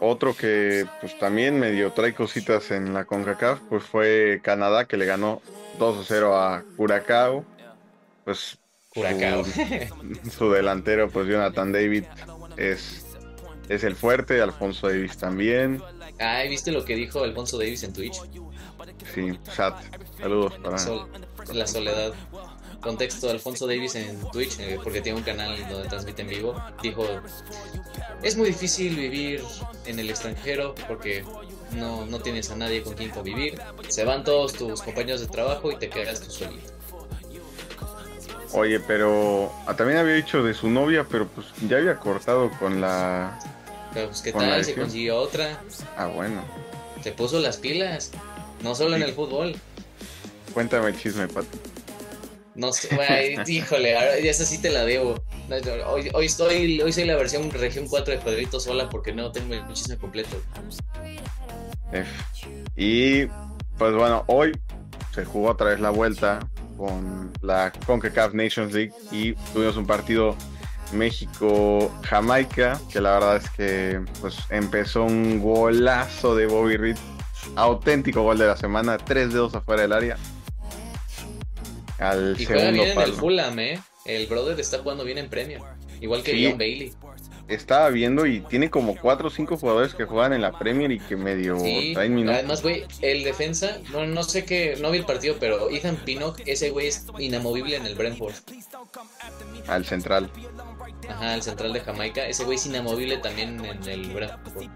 Otro 0.00 0.34
que 0.34 0.86
pues 1.00 1.18
también 1.18 1.60
medio 1.60 1.92
trae 1.92 2.14
cositas 2.14 2.70
en 2.70 2.94
la 2.94 3.04
CONCACAF, 3.04 3.60
pues 3.68 3.84
fue 3.84 4.40
Canadá 4.42 4.86
que 4.86 4.96
le 4.96 5.04
ganó 5.04 5.42
2 5.78 6.04
0 6.08 6.36
a 6.36 6.64
Curacao. 6.76 7.44
Pues 8.24 8.58
Su, 10.36 10.50
delantero, 10.50 11.08
pues 11.10 11.28
Jonathan 11.28 11.70
David, 11.72 12.04
es, 12.56 13.06
es 13.68 13.84
el 13.84 13.94
fuerte, 13.94 14.40
Alfonso 14.40 14.88
Davis 14.88 15.16
también. 15.16 15.80
Ah, 16.18 16.42
¿viste 16.48 16.72
lo 16.72 16.84
que 16.84 16.96
dijo 16.96 17.22
Alfonso 17.22 17.56
Davis 17.56 17.84
en 17.84 17.92
Twitch? 17.92 18.20
Sí, 19.14 19.38
chat. 19.54 19.76
Saludos 20.18 20.54
para. 20.58 20.76
la 21.54 21.66
soledad. 21.66 22.12
Contexto: 22.80 23.30
Alfonso 23.30 23.66
Davis 23.66 23.94
en 23.94 24.18
Twitch, 24.30 24.58
eh, 24.58 24.78
porque 24.82 25.00
tiene 25.00 25.18
un 25.18 25.24
canal 25.24 25.56
donde 25.68 25.88
transmite 25.88 26.22
en 26.22 26.28
vivo. 26.28 26.62
Dijo: 26.82 27.04
Es 28.22 28.36
muy 28.36 28.48
difícil 28.48 28.96
vivir 28.96 29.42
en 29.86 29.98
el 29.98 30.10
extranjero 30.10 30.74
porque 30.88 31.24
no, 31.72 32.06
no 32.06 32.20
tienes 32.20 32.50
a 32.50 32.56
nadie 32.56 32.82
con 32.82 32.94
quien 32.94 33.10
convivir. 33.10 33.60
Se 33.88 34.04
van 34.04 34.24
todos 34.24 34.54
tus 34.54 34.82
compañeros 34.82 35.20
de 35.20 35.26
trabajo 35.28 35.70
y 35.70 35.76
te 35.76 35.88
quedas 35.88 36.20
tú 36.20 36.30
solito. 36.30 36.72
Oye, 38.52 38.80
pero 38.80 39.52
ah, 39.66 39.76
también 39.76 39.98
había 39.98 40.14
dicho 40.14 40.42
de 40.42 40.54
su 40.54 40.68
novia, 40.68 41.06
pero 41.08 41.28
pues 41.28 41.46
ya 41.68 41.76
había 41.76 41.96
cortado 41.96 42.50
con 42.58 42.80
la. 42.80 43.38
Pero 43.94 44.08
pues 44.08 44.22
qué 44.22 44.32
tal, 44.32 44.64
se 44.64 44.74
consiguió 44.74 45.18
otra. 45.18 45.60
Ah, 45.96 46.06
bueno. 46.06 46.42
Se 47.02 47.12
puso 47.12 47.38
las 47.38 47.56
pilas, 47.56 48.10
no 48.62 48.74
solo 48.74 48.96
en 48.96 49.02
el 49.02 49.12
fútbol. 49.12 49.54
Cuéntame 50.52 50.88
el 50.88 50.98
chisme, 51.00 51.28
Pato. 51.28 51.58
No 52.54 52.72
sé, 52.72 52.94
güey, 52.94 53.36
híjole, 53.46 54.28
esa 54.28 54.44
sí 54.44 54.58
te 54.58 54.70
la 54.70 54.84
debo. 54.84 55.22
Hoy, 55.86 56.10
hoy, 56.12 56.26
estoy, 56.26 56.80
hoy 56.80 56.92
soy 56.92 57.04
la 57.04 57.16
versión 57.16 57.50
región 57.50 57.86
4 57.86 58.14
de 58.14 58.20
Pedrito 58.20 58.60
sola 58.60 58.88
porque 58.88 59.12
no 59.12 59.30
tengo 59.32 59.54
el 59.54 59.66
chisme 59.72 59.96
completo. 59.96 60.40
Y 62.76 63.26
pues 63.78 63.94
bueno, 63.94 64.24
hoy 64.26 64.52
se 65.14 65.24
jugó 65.24 65.50
otra 65.50 65.70
vez 65.70 65.80
la 65.80 65.90
vuelta 65.90 66.40
con 66.76 67.32
la 67.42 67.72
CONCACAF 67.86 68.34
Nations 68.34 68.72
League 68.72 68.92
y 69.10 69.34
tuvimos 69.52 69.76
un 69.76 69.86
partido 69.86 70.36
México-Jamaica, 70.92 72.80
que 72.92 73.00
la 73.00 73.12
verdad 73.12 73.36
es 73.36 73.50
que 73.50 74.00
pues 74.20 74.38
empezó 74.50 75.04
un 75.04 75.40
golazo 75.40 76.34
de 76.34 76.46
Bobby 76.46 76.76
Reed, 76.76 76.96
auténtico 77.56 78.22
gol 78.22 78.38
de 78.38 78.46
la 78.46 78.56
semana, 78.56 78.98
tres 78.98 79.32
dedos 79.32 79.54
afuera 79.54 79.82
del 79.82 79.92
área. 79.92 80.16
Al 82.00 82.36
y 82.38 82.44
juega 82.44 82.70
bien 82.70 82.88
en 82.88 83.00
el 83.00 83.12
Fulham, 83.12 83.58
¿eh? 83.58 83.80
El 84.04 84.26
brother 84.26 84.58
está 84.58 84.78
jugando 84.78 85.04
bien 85.04 85.18
en 85.18 85.28
premio, 85.28 85.64
igual 86.00 86.22
que 86.22 86.48
John 86.48 86.58
Bailey 86.58 86.92
estaba 87.54 87.90
viendo 87.90 88.26
y 88.26 88.40
tiene 88.40 88.70
como 88.70 88.96
cuatro 88.96 89.28
o 89.28 89.30
cinco 89.30 89.56
jugadores 89.56 89.94
que 89.94 90.04
juegan 90.04 90.32
en 90.32 90.42
la 90.42 90.56
Premier 90.58 90.90
y 90.92 90.98
que 91.00 91.16
medio 91.16 91.58
sí, 91.58 91.94
Además, 91.96 92.62
güey, 92.62 92.84
el 93.02 93.24
defensa, 93.24 93.78
no, 93.92 94.06
no 94.06 94.22
sé 94.22 94.44
qué, 94.44 94.76
no 94.80 94.90
vi 94.90 94.98
el 94.98 95.04
partido, 95.04 95.36
pero 95.38 95.70
Ethan 95.70 95.96
Pinnock, 95.96 96.40
ese 96.46 96.70
güey 96.70 96.86
es 96.86 97.06
inamovible 97.18 97.76
en 97.76 97.86
el 97.86 97.94
Brentford. 97.94 98.34
Al 99.66 99.84
central. 99.84 100.30
Ajá, 101.08 101.34
el 101.34 101.42
central 101.42 101.72
de 101.72 101.80
Jamaica, 101.80 102.26
ese 102.26 102.44
güey 102.44 102.56
es 102.56 102.66
inamovible 102.66 103.16
también 103.18 103.64
en 103.64 103.88
el 103.88 104.12
Brentford. 104.12 104.68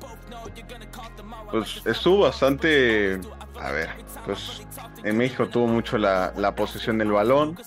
Pues 1.50 1.82
estuvo 1.84 2.20
bastante, 2.20 3.20
a 3.60 3.70
ver, 3.70 3.90
pues 4.24 4.62
en 5.04 5.16
México 5.16 5.48
tuvo 5.48 5.66
mucho 5.66 5.98
la, 5.98 6.32
la 6.36 6.54
posesión 6.54 6.98
del 6.98 7.12
balón. 7.12 7.58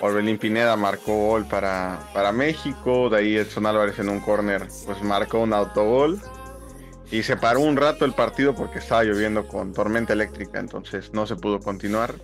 Orbelín 0.00 0.38
Pineda 0.38 0.76
marcó 0.76 1.28
gol 1.28 1.46
para, 1.46 2.00
para 2.12 2.32
México, 2.32 3.08
de 3.10 3.18
ahí 3.18 3.36
Edson 3.36 3.66
Álvarez 3.66 3.98
en 3.98 4.08
un 4.08 4.20
corner 4.20 4.66
pues 4.86 5.02
marcó 5.02 5.40
un 5.40 5.52
autogol 5.52 6.20
y 7.10 7.22
se 7.22 7.36
paró 7.36 7.60
un 7.60 7.76
rato 7.76 8.04
el 8.04 8.12
partido 8.12 8.54
porque 8.54 8.80
estaba 8.80 9.04
lloviendo 9.04 9.46
con 9.46 9.72
tormenta 9.72 10.12
eléctrica, 10.12 10.58
entonces 10.58 11.12
no 11.12 11.26
se 11.26 11.36
pudo 11.36 11.60
continuar. 11.60 12.14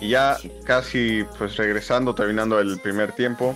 Y 0.00 0.08
ya 0.08 0.38
casi 0.64 1.24
pues 1.38 1.56
regresando, 1.56 2.14
terminando 2.14 2.58
el 2.58 2.80
primer 2.80 3.12
tiempo, 3.12 3.54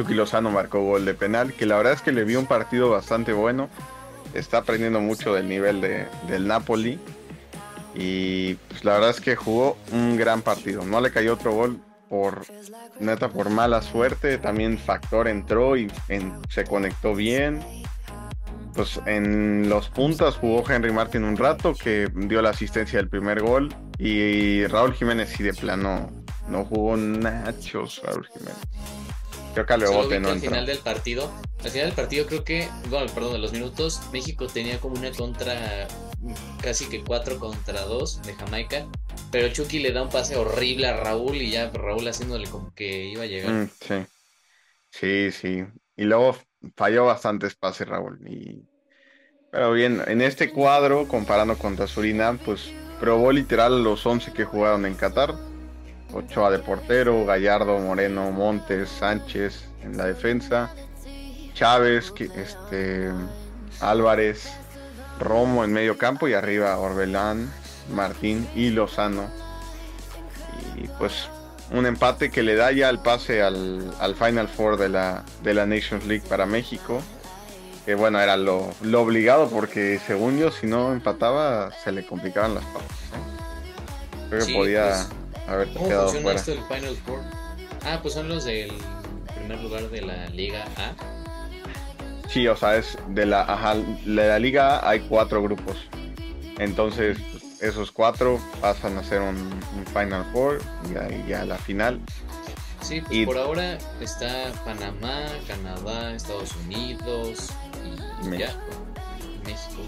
Chucky 0.00 0.14
Lozano 0.14 0.50
marcó 0.50 0.80
gol 0.80 1.04
de 1.04 1.12
penal, 1.12 1.52
que 1.52 1.66
la 1.66 1.76
verdad 1.76 1.92
es 1.92 2.00
que 2.00 2.10
le 2.10 2.24
vio 2.24 2.40
un 2.40 2.46
partido 2.46 2.88
bastante 2.88 3.34
bueno. 3.34 3.68
Está 4.32 4.58
aprendiendo 4.58 4.98
mucho 4.98 5.34
del 5.34 5.46
nivel 5.46 5.82
de, 5.82 6.06
del 6.26 6.48
Napoli. 6.48 6.98
Y 7.94 8.54
pues 8.54 8.82
la 8.82 8.94
verdad 8.94 9.10
es 9.10 9.20
que 9.20 9.36
jugó 9.36 9.76
un 9.92 10.16
gran 10.16 10.40
partido. 10.40 10.86
No 10.86 11.02
le 11.02 11.10
cayó 11.10 11.34
otro 11.34 11.52
gol, 11.52 11.80
por 12.08 12.46
neta 12.98 13.28
por 13.28 13.50
mala 13.50 13.82
suerte. 13.82 14.38
También 14.38 14.78
Factor 14.78 15.28
entró 15.28 15.76
y 15.76 15.92
se 16.48 16.64
conectó 16.64 17.14
bien. 17.14 17.60
Pues 18.74 19.02
en 19.04 19.68
los 19.68 19.90
puntas 19.90 20.36
jugó 20.36 20.64
Henry 20.66 20.92
Martin 20.92 21.24
un 21.24 21.36
rato 21.36 21.74
que 21.74 22.10
dio 22.14 22.40
la 22.40 22.50
asistencia 22.50 22.98
del 22.98 23.10
primer 23.10 23.42
gol. 23.42 23.68
Y 23.98 24.64
Raúl 24.68 24.94
Jiménez 24.94 25.28
sí 25.28 25.42
de 25.42 25.52
plano 25.52 26.10
no 26.48 26.64
jugó 26.64 26.96
nachos 26.96 28.00
Raúl 28.02 28.26
Jiménez. 28.32 28.56
Creo 29.54 29.66
que 29.66 29.76
luego 29.78 30.04
no 30.20 30.28
al 30.30 30.40
final 30.40 30.66
del 30.66 30.78
partido, 30.78 31.32
al 31.64 31.70
final 31.70 31.86
del 31.88 31.96
partido 31.96 32.26
creo 32.26 32.44
que, 32.44 32.68
bueno, 32.88 33.12
perdón, 33.12 33.32
de 33.32 33.38
los 33.38 33.52
minutos, 33.52 34.00
México 34.12 34.46
tenía 34.46 34.78
como 34.78 34.96
una 34.96 35.10
contra, 35.10 35.88
casi 36.62 36.88
que 36.88 37.02
4 37.02 37.38
contra 37.38 37.82
2 37.82 38.22
de 38.22 38.34
Jamaica, 38.34 38.86
pero 39.32 39.48
Chucky 39.48 39.80
le 39.80 39.92
da 39.92 40.02
un 40.02 40.08
pase 40.08 40.36
horrible 40.36 40.86
a 40.86 40.96
Raúl 40.96 41.36
y 41.36 41.50
ya 41.50 41.70
Raúl 41.70 42.06
haciéndole 42.06 42.48
como 42.48 42.72
que 42.74 43.06
iba 43.06 43.24
a 43.24 43.26
llegar. 43.26 43.52
Mm, 43.52 43.70
sí, 43.80 44.06
sí, 44.90 45.32
sí. 45.32 45.64
Y 45.96 46.04
luego 46.04 46.36
falló 46.76 47.06
bastantes 47.06 47.56
pases 47.56 47.88
Raúl. 47.88 48.20
Y... 48.28 48.68
Pero 49.50 49.72
bien, 49.72 50.02
en 50.06 50.22
este 50.22 50.50
cuadro, 50.50 51.08
comparando 51.08 51.58
contra 51.58 51.88
Surinam, 51.88 52.38
pues 52.38 52.72
probó 53.00 53.32
literal 53.32 53.82
los 53.82 54.06
11 54.06 54.32
que 54.32 54.44
jugaron 54.44 54.86
en 54.86 54.94
Qatar 54.94 55.49
Ochoa 56.12 56.50
de 56.50 56.58
portero, 56.58 57.24
Gallardo, 57.24 57.78
Moreno, 57.78 58.30
Montes, 58.30 58.88
Sánchez 58.88 59.64
en 59.82 59.96
la 59.96 60.06
defensa, 60.06 60.70
Chávez, 61.54 62.12
este, 62.18 63.10
Álvarez, 63.80 64.50
Romo 65.18 65.64
en 65.64 65.72
medio 65.72 65.98
campo 65.98 66.28
y 66.28 66.34
arriba 66.34 66.76
Orbelán, 66.78 67.52
Martín 67.94 68.48
y 68.54 68.70
Lozano. 68.70 69.28
Y 70.76 70.88
pues 70.98 71.28
un 71.72 71.86
empate 71.86 72.30
que 72.30 72.42
le 72.42 72.56
da 72.56 72.72
ya 72.72 72.88
el 72.88 72.98
pase 72.98 73.42
al, 73.42 74.14
Final 74.18 74.48
Four 74.48 74.76
de 74.76 74.88
la, 74.88 75.24
de 75.42 75.54
la 75.54 75.66
Nations 75.66 76.06
League 76.06 76.24
para 76.28 76.46
México. 76.46 77.02
Que 77.84 77.94
bueno, 77.94 78.20
era 78.20 78.36
lo, 78.36 78.72
obligado 78.94 79.48
porque 79.48 80.00
según 80.06 80.38
yo, 80.38 80.50
si 80.50 80.66
no 80.66 80.92
empataba, 80.92 81.70
se 81.84 81.92
le 81.92 82.06
complicaban 82.06 82.54
las 82.54 82.64
pausas. 82.64 82.90
Creo 84.28 84.46
que 84.46 84.52
podía... 84.52 84.84
Pues, 84.84 85.19
¿Cómo 85.74 85.90
funciona 85.90 86.32
esto 86.32 86.52
del 86.52 86.64
Final 86.64 86.96
Four? 87.04 87.20
Ah, 87.84 87.98
pues 88.00 88.14
son 88.14 88.28
los 88.28 88.44
del 88.44 88.72
primer 89.34 89.60
lugar 89.60 89.90
de 89.90 90.02
la 90.02 90.26
Liga 90.28 90.64
A. 90.76 90.94
Sí, 92.28 92.46
o 92.46 92.56
sea, 92.56 92.76
es 92.76 92.96
de 93.08 93.26
la, 93.26 93.42
ajá, 93.42 93.74
de 93.74 94.28
la 94.28 94.38
Liga 94.38 94.78
A 94.78 94.90
hay 94.90 95.00
cuatro 95.00 95.42
grupos. 95.42 95.76
Entonces, 96.58 97.18
esos 97.60 97.90
cuatro 97.90 98.38
pasan 98.60 98.96
a 98.96 99.02
ser 99.02 99.22
un, 99.22 99.50
Final 99.92 100.24
Four 100.32 100.60
y 100.92 100.96
ahí 100.96 101.24
ya 101.28 101.44
la 101.44 101.58
final. 101.58 102.00
Sí, 102.80 103.00
pues 103.00 103.26
por 103.26 103.36
ahora 103.36 103.76
está 104.00 104.52
Panamá, 104.64 105.26
Canadá, 105.48 106.14
Estados 106.14 106.54
Unidos 106.64 107.50
y 108.22 108.28
México. 108.28 108.52
México. 109.44 109.82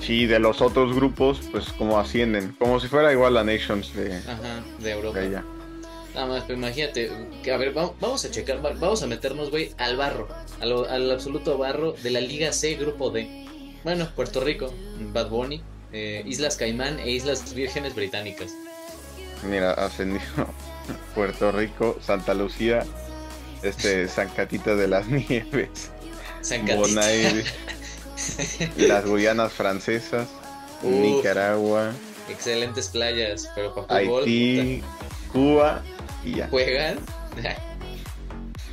Sí, 0.00 0.26
de 0.26 0.38
los 0.38 0.60
otros 0.62 0.94
grupos, 0.94 1.40
pues 1.50 1.66
como 1.72 1.98
ascienden, 1.98 2.54
como 2.58 2.78
si 2.80 2.86
fuera 2.88 3.12
igual 3.12 3.34
la 3.34 3.42
Nations 3.44 3.92
de, 3.94 4.16
Ajá, 4.18 4.62
de 4.78 4.90
Europa. 4.92 5.18
de 5.18 5.26
allá. 5.26 5.44
Nada 6.14 6.26
más, 6.28 6.44
pero 6.46 6.58
imagínate, 6.58 7.10
que, 7.42 7.52
a 7.52 7.56
ver, 7.56 7.76
va- 7.76 7.92
vamos 8.00 8.24
a 8.24 8.30
checar, 8.30 8.64
va- 8.64 8.72
vamos 8.72 9.02
a 9.02 9.06
meternos, 9.06 9.50
güey, 9.50 9.72
al 9.78 9.96
barro, 9.96 10.28
al 10.60 11.10
absoluto 11.10 11.58
barro 11.58 11.92
de 11.92 12.10
la 12.10 12.20
Liga 12.20 12.52
C, 12.52 12.74
Grupo 12.76 13.10
D. 13.10 13.44
Bueno, 13.84 14.08
Puerto 14.14 14.40
Rico, 14.40 14.72
Bad 15.12 15.28
Bunny, 15.28 15.62
eh, 15.92 16.22
Islas 16.24 16.56
Caimán 16.56 16.98
e 17.00 17.10
Islas 17.10 17.52
Vírgenes 17.54 17.94
Británicas. 17.94 18.52
Mira, 19.48 19.72
ascendió 19.72 20.20
Puerto 21.14 21.52
Rico, 21.52 21.98
Santa 22.00 22.32
Lucía, 22.32 22.84
este 23.62 24.08
San 24.08 24.28
Catita 24.30 24.74
de 24.74 24.88
las 24.88 25.06
Nieves, 25.08 25.90
San 26.40 26.60
Catita. 26.66 26.76
Bonaire, 26.76 27.44
las 28.76 29.04
Guyanas 29.04 29.52
francesas, 29.52 30.28
Uf. 30.82 30.90
Nicaragua, 30.92 31.92
Excelentes 32.28 32.88
playas, 32.88 33.48
pero 33.54 33.72
para 33.74 34.00
fútbol, 34.04 34.22
Haití, 34.24 34.82
Cuba 35.32 35.82
y 36.24 36.36
ya. 36.36 36.48
juegan. 36.48 36.98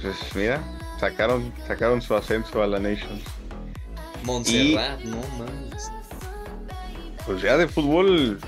Pues 0.02 0.16
mira, 0.36 0.62
sacaron, 1.00 1.54
sacaron 1.68 2.02
su 2.02 2.16
ascenso 2.16 2.64
a 2.64 2.68
la 2.68 2.80
Nations. 2.80 3.22
Montserrat, 4.24 5.00
no 5.02 5.18
mames. 5.38 5.92
Pues 7.26 7.42
ya 7.42 7.58
de 7.58 7.68
fútbol, 7.68 8.40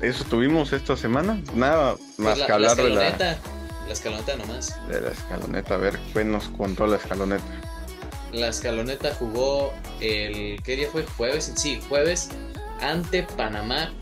eso 0.00 0.24
tuvimos 0.24 0.72
esta 0.72 0.96
semana. 0.96 1.40
Nada 1.54 1.96
más 2.18 2.36
Pues 2.36 2.38
la, 2.38 2.46
que 2.46 2.52
hablar 2.52 2.76
la 2.76 2.82
de 2.84 2.90
la, 2.90 3.08
escaloneta, 3.08 3.38
la 3.86 3.92
escaloneta 3.92 4.36
nomás. 4.36 4.88
de 4.88 5.00
la 5.00 5.10
escaloneta. 5.10 5.74
A 5.74 5.78
ver, 5.78 5.98
¿qué 6.14 6.24
nos 6.24 6.48
contó 6.48 6.86
la 6.86 6.96
escaloneta? 6.96 7.44
La 8.32 8.48
escaloneta 8.48 9.14
jugó 9.14 9.72
el. 10.00 10.62
¿Qué 10.62 10.76
día 10.76 10.88
fue? 10.90 11.04
Jueves. 11.04 11.52
Sí, 11.56 11.80
jueves 11.88 12.30
ante 12.80 13.22
Panamá. 13.22 13.92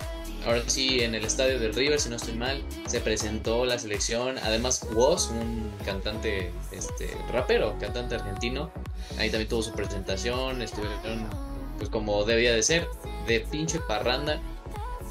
Ahora 0.47 0.63
sí, 0.67 1.03
en 1.03 1.15
el 1.15 1.25
estadio 1.25 1.59
del 1.59 1.75
River, 1.75 2.01
si 2.01 2.09
no 2.09 2.17
estoy 2.17 2.35
mal, 2.35 2.63
se 2.87 3.01
presentó 3.01 3.67
la 3.67 3.79
selección. 3.79 4.39
Además, 4.39 4.87
Woz, 4.95 5.31
un 5.31 5.71
cantante, 5.85 6.51
este, 6.73 7.15
rapero, 7.31 7.77
cantante 7.79 8.15
argentino, 8.15 8.71
ahí 9.19 9.29
también 9.29 9.49
tuvo 9.49 9.63
su 9.63 9.73
presentación. 9.73 10.63
Estuvieron, 10.63 11.29
pues 11.77 11.91
como 11.91 12.25
debía 12.25 12.55
de 12.55 12.63
ser, 12.63 12.89
de 13.27 13.41
pinche 13.41 13.81
parranda. 13.81 14.41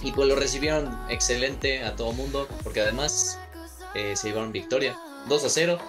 Y 0.02 0.14
pues 0.14 0.28
lo 0.28 0.36
recibieron 0.36 0.98
excelente 1.10 1.84
a 1.84 1.96
todo 1.96 2.14
mundo, 2.14 2.48
porque 2.64 2.82
además 2.82 3.38
eh, 3.94 4.16
se 4.16 4.30
llevaron 4.30 4.52
victoria 4.52 4.98
2 5.28 5.44
a 5.44 5.50
0. 5.50 5.80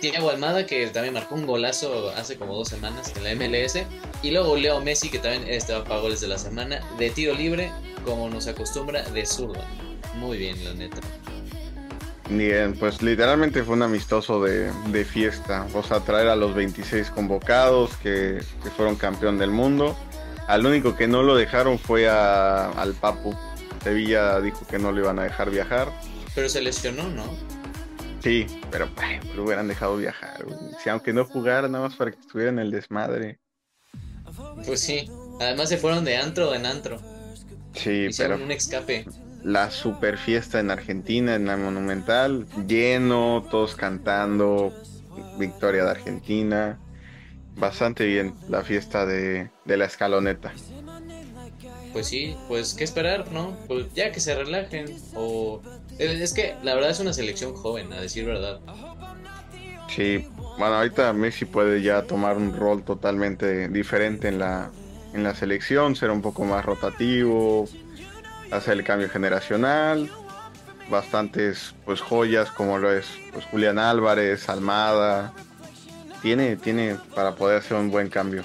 Thiago 0.00 0.30
Almada, 0.30 0.66
que 0.66 0.86
también 0.88 1.14
marcó 1.14 1.34
un 1.34 1.46
golazo 1.46 2.10
hace 2.16 2.36
como 2.36 2.54
dos 2.54 2.68
semanas 2.68 3.12
en 3.16 3.24
la 3.24 3.34
MLS. 3.34 3.78
Y 4.22 4.30
luego 4.30 4.56
Leo 4.56 4.80
Messi, 4.80 5.08
que 5.10 5.18
también 5.18 5.46
estaba 5.48 5.84
para 5.84 6.00
goles 6.00 6.20
de 6.20 6.28
la 6.28 6.38
semana, 6.38 6.80
de 6.98 7.10
tiro 7.10 7.34
libre, 7.34 7.70
como 8.04 8.28
nos 8.28 8.46
acostumbra, 8.46 9.02
de 9.02 9.24
zurda. 9.26 9.64
Muy 10.16 10.38
bien, 10.38 10.62
la 10.64 10.74
neta. 10.74 10.98
Bien, 12.28 12.74
pues 12.76 13.02
literalmente 13.02 13.62
fue 13.62 13.74
un 13.74 13.82
amistoso 13.82 14.42
de, 14.42 14.72
de 14.88 15.04
fiesta. 15.04 15.66
O 15.74 15.82
sea, 15.82 16.00
traer 16.00 16.28
a 16.28 16.34
los 16.36 16.54
26 16.54 17.10
convocados 17.10 17.96
que, 17.98 18.42
que 18.64 18.70
fueron 18.70 18.96
campeón 18.96 19.38
del 19.38 19.50
mundo. 19.50 19.96
Al 20.48 20.66
único 20.66 20.96
que 20.96 21.06
no 21.06 21.22
lo 21.22 21.36
dejaron 21.36 21.78
fue 21.78 22.08
a- 22.08 22.70
al 22.70 22.94
Papu. 22.94 23.34
Sevilla 23.84 24.40
dijo 24.40 24.66
que 24.68 24.78
no 24.80 24.90
lo 24.90 25.00
iban 25.02 25.18
a 25.20 25.22
dejar 25.22 25.50
viajar. 25.50 25.92
Pero 26.34 26.48
se 26.48 26.60
lesionó, 26.60 27.04
¿no? 27.08 27.24
Sí, 28.22 28.46
pero 28.70 28.88
ay, 28.96 29.20
lo 29.34 29.44
hubieran 29.44 29.68
dejado 29.68 29.96
viajar. 29.96 30.44
güey. 30.44 30.58
Si 30.82 30.88
aunque 30.88 31.12
no 31.12 31.24
jugara, 31.24 31.68
nada 31.68 31.84
más 31.88 31.96
para 31.96 32.10
que 32.10 32.20
estuviera 32.20 32.50
en 32.50 32.58
el 32.58 32.70
desmadre. 32.70 33.38
Pues 34.64 34.80
sí. 34.80 35.08
Además 35.40 35.68
se 35.68 35.76
fueron 35.78 36.04
de 36.04 36.16
antro 36.16 36.54
en 36.54 36.66
antro. 36.66 36.98
Sí, 37.74 38.06
Hicieron 38.08 38.38
pero 38.38 38.44
un 38.46 38.50
escape. 38.52 39.04
la 39.42 39.70
super 39.70 40.16
fiesta 40.18 40.58
en 40.60 40.70
Argentina, 40.70 41.34
en 41.34 41.46
la 41.46 41.56
Monumental, 41.56 42.46
lleno, 42.66 43.46
todos 43.50 43.76
cantando, 43.76 44.72
victoria 45.38 45.84
de 45.84 45.90
Argentina. 45.90 46.78
Bastante 47.54 48.06
bien 48.06 48.34
la 48.48 48.62
fiesta 48.64 49.06
de, 49.06 49.50
de 49.64 49.76
la 49.76 49.84
escaloneta. 49.86 50.52
Pues 51.92 52.06
sí, 52.08 52.36
pues 52.48 52.74
qué 52.74 52.84
esperar, 52.84 53.30
¿no? 53.32 53.56
Pues 53.68 53.92
ya 53.94 54.10
que 54.12 54.20
se 54.20 54.34
relajen. 54.34 54.86
O. 55.14 55.62
Es 55.98 56.20
es 56.20 56.32
que 56.32 56.54
la 56.62 56.74
verdad 56.74 56.90
es 56.90 57.00
una 57.00 57.12
selección 57.12 57.54
joven, 57.54 57.92
a 57.92 58.00
decir 58.00 58.26
verdad. 58.26 58.60
Sí, 59.88 60.28
bueno, 60.58 60.74
ahorita 60.74 61.12
Messi 61.12 61.44
puede 61.44 61.80
ya 61.82 62.02
tomar 62.02 62.36
un 62.36 62.54
rol 62.54 62.82
totalmente 62.82 63.68
diferente 63.68 64.28
en 64.28 64.38
la, 64.38 64.70
en 65.14 65.22
la 65.22 65.34
selección, 65.34 65.96
ser 65.96 66.10
un 66.10 66.20
poco 66.20 66.44
más 66.44 66.64
rotativo, 66.64 67.66
hacer 68.50 68.74
el 68.74 68.84
cambio 68.84 69.08
generacional. 69.08 70.10
Bastantes 70.90 71.74
pues 71.84 72.00
joyas 72.00 72.50
como 72.50 72.78
lo 72.78 72.92
es 72.92 73.06
pues, 73.32 73.44
Julián 73.46 73.78
Álvarez, 73.78 74.48
Almada. 74.48 75.32
Tiene, 76.22 76.56
tiene 76.56 76.96
para 77.14 77.34
poder 77.34 77.58
hacer 77.58 77.76
un 77.76 77.90
buen 77.90 78.08
cambio. 78.08 78.44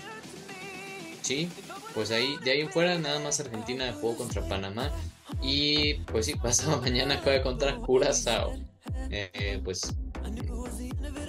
Sí, 1.21 1.49
pues 1.93 2.11
ahí, 2.11 2.37
de 2.43 2.51
ahí 2.51 2.61
en 2.61 2.69
fuera 2.69 2.97
nada 2.97 3.19
más 3.19 3.39
Argentina 3.39 3.93
jugó 3.99 4.17
contra 4.17 4.41
Panamá 4.41 4.89
y 5.41 5.95
pues 6.05 6.25
sí, 6.27 6.35
pasado 6.41 6.81
mañana 6.81 7.19
juega 7.23 7.41
contra 7.41 7.75
Curazao. 7.77 8.53
Eh, 9.09 9.59
pues 9.63 9.93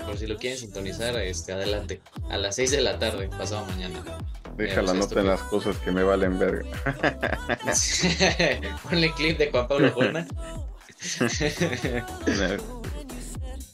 por 0.04 0.18
si 0.18 0.26
lo 0.26 0.36
quieren 0.36 0.58
sintonizar, 0.58 1.16
este, 1.16 1.52
adelante. 1.52 2.00
A 2.30 2.36
las 2.36 2.56
6 2.56 2.70
de 2.72 2.80
la 2.80 2.98
tarde, 2.98 3.28
pasado 3.28 3.64
mañana. 3.66 4.02
Deja 4.56 4.82
la 4.82 4.92
sí, 4.92 4.98
nota 4.98 5.20
en 5.20 5.26
las 5.26 5.42
cosas 5.42 5.76
que 5.78 5.92
me 5.92 6.02
valen 6.02 6.38
verga. 6.38 6.64
Ponle 8.82 9.12
clip 9.14 9.38
de 9.38 9.50
Juan 9.50 9.68
Pablo 9.68 9.90
Juana. 9.92 10.26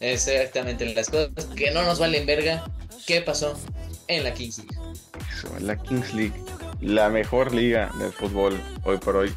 Exactamente, 0.00 0.94
las 0.94 1.10
cosas 1.10 1.32
que 1.56 1.70
no 1.72 1.82
nos 1.82 1.98
valen 1.98 2.24
verga. 2.26 2.64
¿Qué 3.06 3.20
pasó 3.22 3.58
en 4.06 4.24
la 4.24 4.32
Kings 4.32 4.58
League? 4.58 4.76
Eso, 5.32 5.48
la 5.60 5.76
Kings 5.76 6.14
League, 6.14 6.40
la 6.80 7.08
mejor 7.08 7.52
liga 7.54 7.90
del 7.98 8.12
fútbol 8.12 8.60
hoy 8.84 8.98
por 8.98 9.16
hoy. 9.16 9.34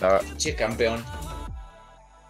La- 0.00 0.18
pinche 0.20 0.54
campeón. 0.54 1.04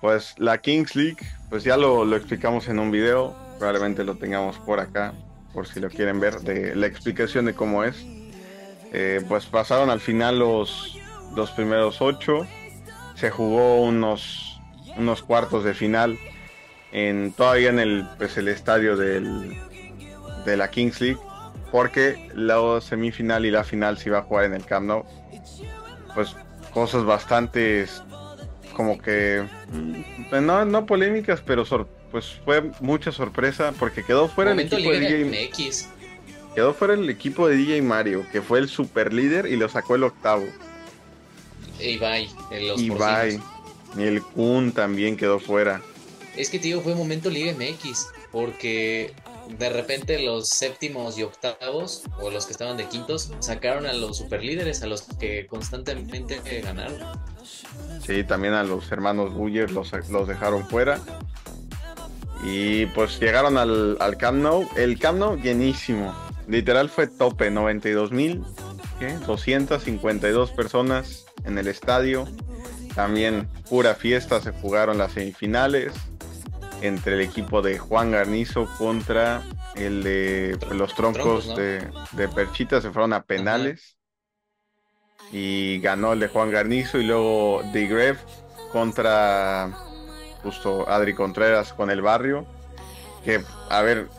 Pues 0.01 0.35
la 0.39 0.59
Kings 0.59 0.95
League, 0.97 1.19
pues 1.49 1.65
ya 1.65 1.77
lo, 1.77 2.05
lo 2.05 2.17
explicamos 2.17 2.69
en 2.69 2.79
un 2.79 2.91
video, 2.91 3.35
probablemente 3.59 4.05
lo 4.05 4.17
tengamos 4.17 4.59
por 4.59 4.79
acá, 4.81 5.15
por 5.55 5.67
si 5.67 5.81
lo 5.81 5.89
quieren 5.89 6.21
ver, 6.21 6.41
de 6.41 6.75
la 6.75 6.87
explicación 6.87 7.47
de 7.47 7.55
cómo 7.55 7.85
es. 7.85 7.97
Eh, 8.93 9.25
pues 9.27 9.47
pasaron 9.47 9.89
al 9.91 10.01
final 10.01 10.39
los, 10.39 10.99
los 11.35 11.51
primeros 11.53 12.03
ocho, 12.03 12.47
se 13.15 13.31
jugó 13.31 13.83
unos, 13.83 14.61
unos 14.97 15.23
cuartos 15.23 15.65
de 15.65 15.73
final 15.75 16.19
en 16.93 17.33
todavía 17.33 17.71
en 17.71 17.79
el, 17.81 18.07
pues, 18.19 18.37
el 18.37 18.49
estadio 18.49 18.97
del, 18.97 19.59
de 20.45 20.57
la 20.57 20.71
Kings 20.71 21.01
League, 21.01 21.19
porque 21.73 22.31
la 22.35 22.81
semifinal 22.81 23.47
y 23.47 23.51
la 23.51 23.65
final 23.65 23.97
se 23.99 24.11
iba 24.11 24.19
a 24.19 24.23
jugar 24.23 24.45
en 24.45 24.55
el 24.55 24.65
Camp 24.67 24.87
Nou. 24.87 25.05
Pues 26.15 26.37
cosas 26.75 27.05
bastante 27.05 27.87
como 28.75 28.99
que 29.01 29.45
mm, 29.73 30.45
no, 30.45 30.65
no 30.65 30.85
polémicas, 30.85 31.41
pero 31.41 31.65
sor- 31.65 31.89
pues 32.11 32.39
fue 32.45 32.71
mucha 32.81 33.11
sorpresa 33.13 33.73
porque 33.79 34.05
quedó 34.05 34.29
fuera 34.29 34.53
el 34.53 34.61
equipo 34.61 34.91
de 34.91 35.01
DJ, 35.01 35.49
MX. 35.49 35.89
quedó 36.55 36.75
fuera 36.75 36.95
el 36.95 37.09
equipo 37.09 37.49
de 37.49 37.57
DJ 37.57 37.83
Mario, 37.83 38.27
que 38.31 38.43
fue 38.43 38.59
el 38.59 38.69
super 38.69 39.13
líder 39.13 39.47
y 39.47 39.57
lo 39.57 39.69
sacó 39.69 39.95
el 39.95 40.05
octavo. 40.05 40.45
e 41.81 41.93
Ibai, 41.93 42.29
en 42.51 42.69
los 42.69 42.81
Ibai 42.81 43.41
y 43.97 44.03
el 44.03 44.23
Kun 44.23 44.73
también 44.73 45.17
quedó 45.17 45.39
fuera. 45.41 45.81
Es 46.37 46.51
que, 46.51 46.59
tío, 46.59 46.81
fue 46.81 46.95
momento 46.97 47.31
Liga 47.31 47.53
MX. 47.53 48.09
Porque 48.33 49.13
de 49.49 49.69
repente 49.69 50.19
los 50.21 50.49
séptimos 50.49 51.19
y 51.19 51.23
octavos, 51.23 52.05
o 52.21 52.31
los 52.31 52.47
que 52.47 52.53
estaban 52.53 52.77
de 52.77 52.87
quintos, 52.87 53.33
sacaron 53.41 53.87
a 53.87 53.93
los 53.93 54.19
superlíderes, 54.19 54.83
a 54.83 54.87
los 54.87 55.03
que 55.03 55.47
constantemente 55.47 56.41
ganaron. 56.61 56.99
Sí, 58.05 58.25
también 58.25 58.55
a 58.55 58.65
los 58.65 58.91
hermanos 58.91 59.35
Buller 59.35 59.71
los, 59.71 59.93
los 60.11 60.29
dejaron 60.29 60.67
fuera. 60.69 61.01
Y 62.45 62.87
pues 62.87 63.19
llegaron 63.21 63.57
al, 63.57 63.97
al 64.01 64.17
Camp 64.19 64.43
Nou. 64.43 64.69
El 64.77 64.99
Camp 64.99 65.19
Nou 65.19 65.37
llenísimo. 65.37 66.15
Literal 66.47 66.91
fue 66.91 67.07
tope, 67.07 67.51
92 67.51 68.13
mil, 68.13 68.43
252 69.27 70.51
personas 70.51 71.25
en 71.45 71.57
el 71.59 71.69
estadio. 71.69 72.27
También 72.95 73.49
pura 73.69 73.95
fiesta, 73.95 74.41
se 74.41 74.53
jugaron 74.53 74.99
las 74.99 75.13
semifinales 75.13 75.93
entre 76.81 77.15
el 77.15 77.21
equipo 77.23 77.63
de 77.63 77.79
Juan 77.79 78.11
Garnizo 78.11 78.73
contra 78.77 79.49
el 79.75 80.03
de 80.03 80.59
los 80.71 80.95
troncos 80.95 81.45
Troncos, 81.45 81.47
¿no? 81.47 81.55
de, 81.55 81.93
de 82.13 82.29
Perchita, 82.29 82.81
se 82.81 82.91
fueron 82.91 83.13
a 83.13 83.25
penales. 83.25 83.99
Y 85.31 85.81
ganó 85.81 86.13
el 86.13 86.21
de 86.21 86.29
Juan 86.29 86.51
Garnizo 86.51 86.99
y 86.99 87.05
luego 87.05 87.69
The 87.73 87.87
Gref 87.87 88.23
contra 88.69 89.81
justo 90.43 90.89
Adri 90.89 91.15
Contreras 91.15 91.73
con 91.73 91.91
el 91.91 92.03
barrio. 92.03 92.47
que, 93.25 93.47
a 93.69 93.83
ver, 93.83 94.13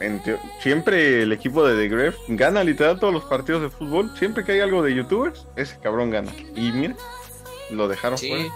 siempre 0.60 1.24
el 1.24 1.32
equipo 1.34 1.66
de 1.68 1.76
The 1.78 1.90
Gref 1.96 2.18
gana 2.28 2.64
literal 2.64 3.00
todos 3.00 3.14
los 3.14 3.26
partidos 3.26 3.62
de 3.64 3.70
fútbol. 3.70 4.12
Siempre 4.18 4.44
que 4.46 4.54
hay 4.54 4.62
algo 4.62 4.84
de 4.84 4.96
youtubers, 4.96 5.48
ese 5.56 5.80
cabrón 5.80 6.12
gana. 6.12 6.38
Y 6.56 6.72
mira, 6.74 6.98
lo 7.70 7.88
dejaron 7.88 8.22
sí. 8.22 8.56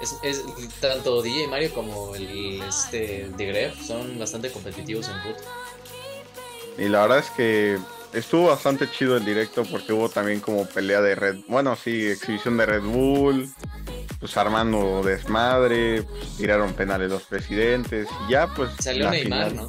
Es, 0.00 0.44
tanto 0.80 1.22
DJ 1.22 1.48
Mario 1.48 1.74
como 1.74 2.14
el 2.14 2.62
este 2.62 3.30
The 3.36 3.46
Gref 3.46 3.82
son 3.84 4.18
bastante 4.18 4.50
competitivos 4.50 5.08
en 5.08 5.20
fútbol. 5.20 5.36
Y 6.78 6.88
la 6.88 7.02
verdad 7.02 7.18
es 7.18 7.30
que 7.30 7.78
estuvo 8.12 8.46
bastante 8.46 8.88
chido 8.90 9.16
el 9.16 9.24
directo 9.24 9.64
porque 9.64 9.92
hubo 9.92 10.08
también 10.08 10.40
como 10.40 10.66
pelea 10.66 11.00
de 11.00 11.14
Red, 11.14 11.36
bueno, 11.48 11.76
sí, 11.76 12.06
exhibición 12.06 12.56
de 12.56 12.66
Red 12.66 12.82
Bull, 12.82 13.50
pues 14.20 14.36
armando 14.36 15.02
desmadre, 15.02 16.02
pues, 16.02 16.36
tiraron 16.36 16.72
penales 16.74 17.10
los 17.10 17.24
presidentes 17.24 18.08
y 18.26 18.32
ya 18.32 18.46
pues 18.54 18.70
salió 18.80 19.10
Neymar, 19.10 19.52
¿no? 19.52 19.68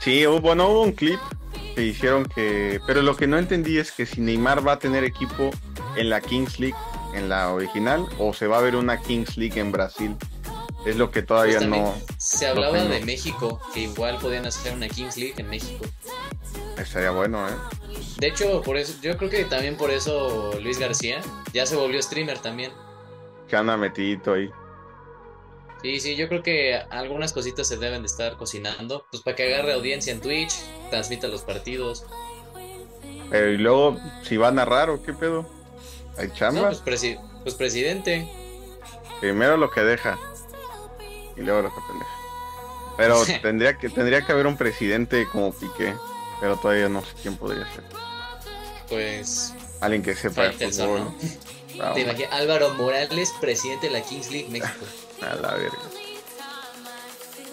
Sí, 0.00 0.26
bueno, 0.26 0.68
hubo 0.68 0.82
un 0.82 0.92
clip 0.92 1.20
que 1.74 1.84
hicieron 1.84 2.24
que, 2.24 2.80
pero 2.86 3.02
lo 3.02 3.16
que 3.16 3.26
no 3.26 3.38
entendí 3.38 3.78
es 3.78 3.92
que 3.92 4.04
si 4.04 4.20
Neymar 4.20 4.66
va 4.66 4.72
a 4.72 4.78
tener 4.78 5.04
equipo 5.04 5.50
en 5.96 6.10
la 6.10 6.20
Kings 6.20 6.58
League, 6.58 6.76
en 7.14 7.28
la 7.28 7.52
original, 7.52 8.06
o 8.18 8.32
se 8.32 8.46
va 8.46 8.58
a 8.58 8.60
ver 8.60 8.76
una 8.76 9.00
Kings 9.00 9.36
League 9.36 9.58
en 9.60 9.72
Brasil. 9.72 10.16
Es 10.84 10.96
lo 10.96 11.10
que 11.10 11.22
todavía 11.22 11.60
no. 11.60 11.94
Se 12.18 12.46
hablaba 12.46 12.82
de 12.82 13.04
México, 13.04 13.60
que 13.72 13.80
igual 13.80 14.18
podían 14.18 14.46
hacer 14.46 14.74
una 14.74 14.88
Kings 14.88 15.16
League 15.16 15.34
en 15.36 15.48
México. 15.48 15.84
Estaría 16.76 17.10
bueno, 17.10 17.48
¿eh? 17.48 17.52
De 18.18 18.28
hecho, 18.28 18.62
por 18.62 18.76
eso, 18.76 18.94
yo 19.00 19.16
creo 19.16 19.30
que 19.30 19.44
también 19.44 19.76
por 19.76 19.90
eso 19.90 20.58
Luis 20.60 20.78
García 20.78 21.20
ya 21.52 21.66
se 21.66 21.76
volvió 21.76 22.02
streamer 22.02 22.38
también. 22.38 22.72
Que 23.48 23.56
anda 23.56 23.76
metidito 23.76 24.34
ahí. 24.34 24.50
Sí, 25.82 26.00
sí, 26.00 26.16
yo 26.16 26.28
creo 26.28 26.42
que 26.42 26.76
algunas 26.90 27.32
cositas 27.32 27.66
se 27.66 27.76
deben 27.76 28.02
de 28.02 28.06
estar 28.06 28.36
cocinando, 28.36 29.04
pues 29.10 29.22
para 29.22 29.36
que 29.36 29.52
agarre 29.52 29.72
audiencia 29.72 30.12
en 30.12 30.20
Twitch, 30.20 30.54
transmita 30.90 31.26
los 31.28 31.42
partidos. 31.42 32.06
Pero 33.30 33.50
y 33.50 33.58
luego, 33.58 33.98
si 34.22 34.36
va 34.36 34.48
a 34.48 34.52
narrar 34.52 34.90
o 34.90 35.02
qué 35.02 35.12
pedo, 35.12 35.44
hay 36.16 36.30
chamba. 36.32 36.70
No, 36.70 36.78
pues, 36.84 37.18
pues 37.42 37.54
presidente. 37.54 38.28
Primero 39.20 39.56
lo 39.56 39.70
que 39.70 39.82
deja 39.82 40.18
y 41.36 41.42
luego 41.42 41.62
lo 41.62 41.68
que 41.68 41.80
pendeja. 41.88 42.10
Pero 42.96 43.24
tendría 43.42 43.78
que 43.78 43.88
tendría 43.88 44.24
que 44.24 44.32
haber 44.32 44.46
un 44.46 44.56
presidente 44.56 45.26
como 45.30 45.52
Piqué. 45.52 45.94
Pero 46.40 46.56
todavía 46.56 46.88
no 46.88 47.02
sé 47.02 47.12
quién 47.22 47.36
podría 47.36 47.64
ser. 47.72 47.84
Pues. 48.88 49.54
Alguien 49.80 50.02
que 50.02 50.14
sepa 50.14 50.48
de 50.48 50.52
fútbol. 50.70 51.12
Te 51.94 52.00
imaginas, 52.00 52.32
Álvaro 52.32 52.74
Morales, 52.74 53.32
presidente 53.40 53.86
de 53.86 53.92
la 53.92 54.02
Kings 54.02 54.30
League 54.30 54.48
México. 54.50 54.84
A 55.22 55.36
la 55.36 55.54
verga. 55.54 55.78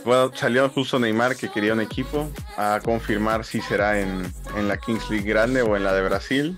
Bueno, 0.04 0.32
salió 0.36 0.70
justo 0.70 0.98
Neymar 0.98 1.36
que 1.36 1.50
quería 1.50 1.74
un 1.74 1.82
equipo 1.82 2.32
a 2.58 2.80
confirmar 2.84 3.46
si 3.46 3.62
será 3.62 4.00
en, 4.00 4.34
en 4.56 4.68
la 4.68 4.78
Kings 4.78 5.10
League 5.10 5.28
grande 5.28 5.62
o 5.62 5.76
en 5.76 5.84
la 5.84 5.94
de 5.94 6.02
Brasil. 6.02 6.58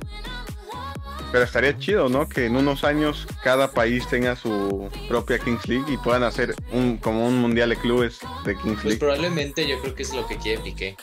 Pero 1.32 1.44
estaría 1.44 1.78
chido, 1.78 2.10
¿no? 2.10 2.28
Que 2.28 2.46
en 2.46 2.58
unos 2.58 2.84
años 2.84 3.28
cada 3.44 3.72
país 3.72 4.08
tenga 4.08 4.36
su 4.36 4.90
propia 5.08 5.40
Kings 5.40 5.68
League 5.68 5.86
y 5.92 5.98
puedan 5.98 6.24
hacer 6.24 6.56
un 6.72 6.98
como 6.98 7.26
un 7.26 7.38
mundial 7.38 7.70
de 7.70 7.78
clubes 7.78 8.20
de 8.46 8.56
Kings 8.56 8.64
pues 8.64 8.66
League. 8.66 8.82
Pues 8.84 8.98
probablemente 9.00 9.68
yo 9.68 9.80
creo 9.80 9.96
que 9.96 10.04
es 10.04 10.14
lo 10.14 10.28
que 10.28 10.38
quiere 10.38 10.62
Piqué 10.62 10.96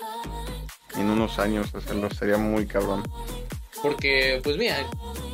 en 0.96 1.10
unos 1.10 1.38
años 1.38 1.74
hacerlo 1.74 2.10
sería 2.10 2.36
muy 2.36 2.66
cabrón. 2.66 3.02
Porque, 3.82 4.40
pues 4.42 4.56
mira, 4.56 4.84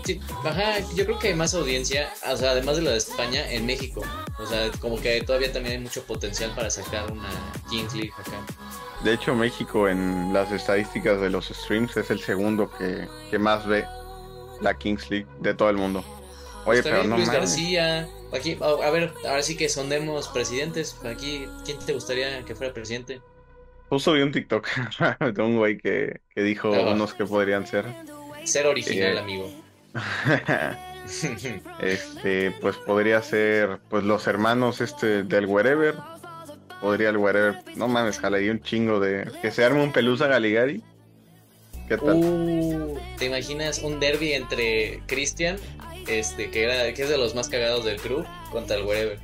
sí, 0.04 0.20
ajá, 0.44 0.78
yo 0.94 1.06
creo 1.06 1.18
que 1.18 1.28
hay 1.28 1.34
más 1.34 1.54
audiencia, 1.54 2.12
o 2.30 2.36
sea, 2.36 2.50
además 2.50 2.76
de 2.76 2.82
la 2.82 2.90
de 2.90 2.98
España, 2.98 3.50
en 3.50 3.64
México. 3.64 4.02
O 4.38 4.46
sea, 4.46 4.70
como 4.80 5.00
que 5.00 5.22
todavía 5.22 5.50
también 5.50 5.76
hay 5.76 5.80
mucho 5.80 6.02
potencial 6.02 6.52
para 6.54 6.68
sacar 6.68 7.10
una 7.10 7.30
Kings 7.70 7.94
League 7.94 8.12
acá. 8.18 8.38
De 9.02 9.14
hecho, 9.14 9.34
México 9.34 9.88
en 9.88 10.32
las 10.32 10.52
estadísticas 10.52 11.20
de 11.20 11.30
los 11.30 11.46
streams 11.46 11.96
es 11.96 12.10
el 12.10 12.20
segundo 12.20 12.70
que, 12.70 13.08
que 13.30 13.38
más 13.38 13.66
ve 13.66 13.84
la 14.64 14.76
Kings 14.76 15.08
League 15.10 15.26
de 15.40 15.54
todo 15.54 15.70
el 15.70 15.76
mundo. 15.76 16.04
Oye, 16.66 16.82
pero 16.82 17.04
no 17.04 17.16
Luis 17.16 17.30
García, 17.30 18.08
aquí, 18.32 18.56
a 18.60 18.90
ver, 18.90 19.12
ahora 19.28 19.42
sí 19.42 19.56
que 19.56 19.68
sondemos 19.68 20.28
presidentes. 20.28 20.98
Aquí, 21.04 21.46
¿quién 21.64 21.78
te 21.78 21.92
gustaría 21.92 22.42
que 22.44 22.54
fuera 22.54 22.72
presidente? 22.72 23.20
Justo 23.90 24.12
vi 24.12 24.22
un 24.22 24.32
TikTok 24.32 24.66
de 25.34 25.42
un 25.42 25.58
güey 25.58 25.78
que, 25.78 26.20
dijo 26.34 26.70
unos 26.70 27.14
que 27.14 27.26
podrían 27.26 27.66
ser. 27.66 27.84
Ser 28.44 28.66
original, 28.66 29.16
eh, 29.16 29.20
amigo. 29.20 29.50
este, 31.80 32.50
pues 32.60 32.76
podría 32.78 33.22
ser, 33.22 33.78
pues 33.90 34.04
los 34.04 34.26
hermanos 34.26 34.80
este 34.80 35.22
del 35.22 35.46
Wherever. 35.46 35.94
Podría 36.80 37.10
el 37.10 37.18
Wherever. 37.18 37.58
No 37.76 37.88
mames, 37.88 38.18
jale, 38.18 38.50
un 38.50 38.60
chingo 38.60 39.00
de. 39.00 39.30
Que 39.42 39.50
se 39.50 39.64
arme 39.64 39.82
un 39.82 39.92
pelusa 39.92 40.26
Galigari. 40.26 40.82
¿Qué 41.88 41.98
tal? 41.98 42.16
Uh, 42.16 42.98
¿Te 43.18 43.26
imaginas 43.26 43.80
un 43.80 44.00
derby 44.00 44.32
entre 44.32 45.02
Christian, 45.06 45.56
este, 46.08 46.50
que 46.50 46.64
era, 46.64 46.92
que 46.94 47.02
es 47.02 47.08
de 47.08 47.18
los 47.18 47.34
más 47.34 47.48
cagados 47.48 47.84
del 47.84 48.00
crew, 48.00 48.24
contra 48.50 48.76
el 48.76 48.84
Wherever? 48.84 49.18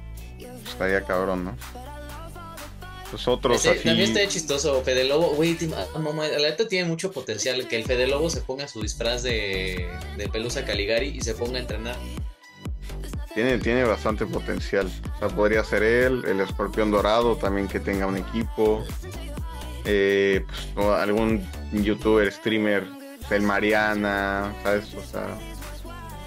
Estaría 0.67 1.03
cabrón, 1.03 1.45
¿no? 1.45 1.57
Pues 3.11 3.27
otros 3.27 3.63
También 3.63 3.99
está 4.01 4.27
chistoso, 4.29 4.83
Fede 4.83 5.05
Lobo, 5.05 5.31
güey, 5.31 5.57
la 5.59 6.49
neta 6.49 6.69
tiene 6.69 6.89
mucho 6.89 7.11
potencial, 7.11 7.67
que 7.67 7.77
el 7.77 7.85
Fede 7.85 8.07
Lobo 8.07 8.31
se 8.31 8.41
ponga 8.41 8.69
su 8.69 8.81
disfraz 8.83 9.23
de, 9.25 9.89
de 10.17 10.29
Pelusa 10.29 10.65
Caligari 10.65 11.09
y 11.09 11.21
se 11.23 11.35
ponga 11.35 11.59
a 11.59 11.61
entrenar. 11.63 11.97
Tiene, 13.35 13.59
tiene 13.59 13.85
bastante 13.85 14.27
potencial. 14.27 14.91
O 15.17 15.19
sea, 15.19 15.29
podría 15.29 15.65
ser 15.65 15.83
él, 15.83 16.25
el 16.27 16.41
escorpión 16.41 16.91
dorado 16.91 17.37
también 17.37 17.69
que 17.69 17.81
tenga 17.81 18.07
un 18.07 18.17
equipo. 18.17 18.85
Eh, 19.85 20.45
pues, 20.75 20.87
algún 20.87 21.45
youtuber, 21.73 22.31
streamer, 22.33 22.85
el 23.31 23.43
Mariana, 23.43 24.55
¿sabes? 24.63 24.95
O 24.95 25.03
sea, 25.03 25.39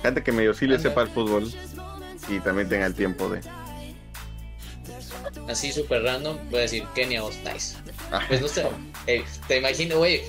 gente 0.02 0.24
que 0.24 0.32
medio 0.32 0.54
sí 0.54 0.68
le 0.68 0.80
sepa 0.80 1.02
el 1.02 1.10
fútbol 1.10 1.52
y 2.30 2.40
también 2.40 2.70
tenga 2.70 2.86
el 2.86 2.96
tiempo 2.96 3.30
de 3.30 3.42
así 5.48 5.72
súper 5.72 6.04
random, 6.04 6.38
voy 6.50 6.60
a 6.60 6.62
decir 6.64 6.84
Kenia 6.96 7.24
Ostice. 7.24 7.78
Pues 8.28 8.42
no 8.42 8.48
sé, 8.48 8.66
eh, 9.08 9.24
te 9.48 9.58
imagino, 9.58 9.98
güey, 9.98 10.22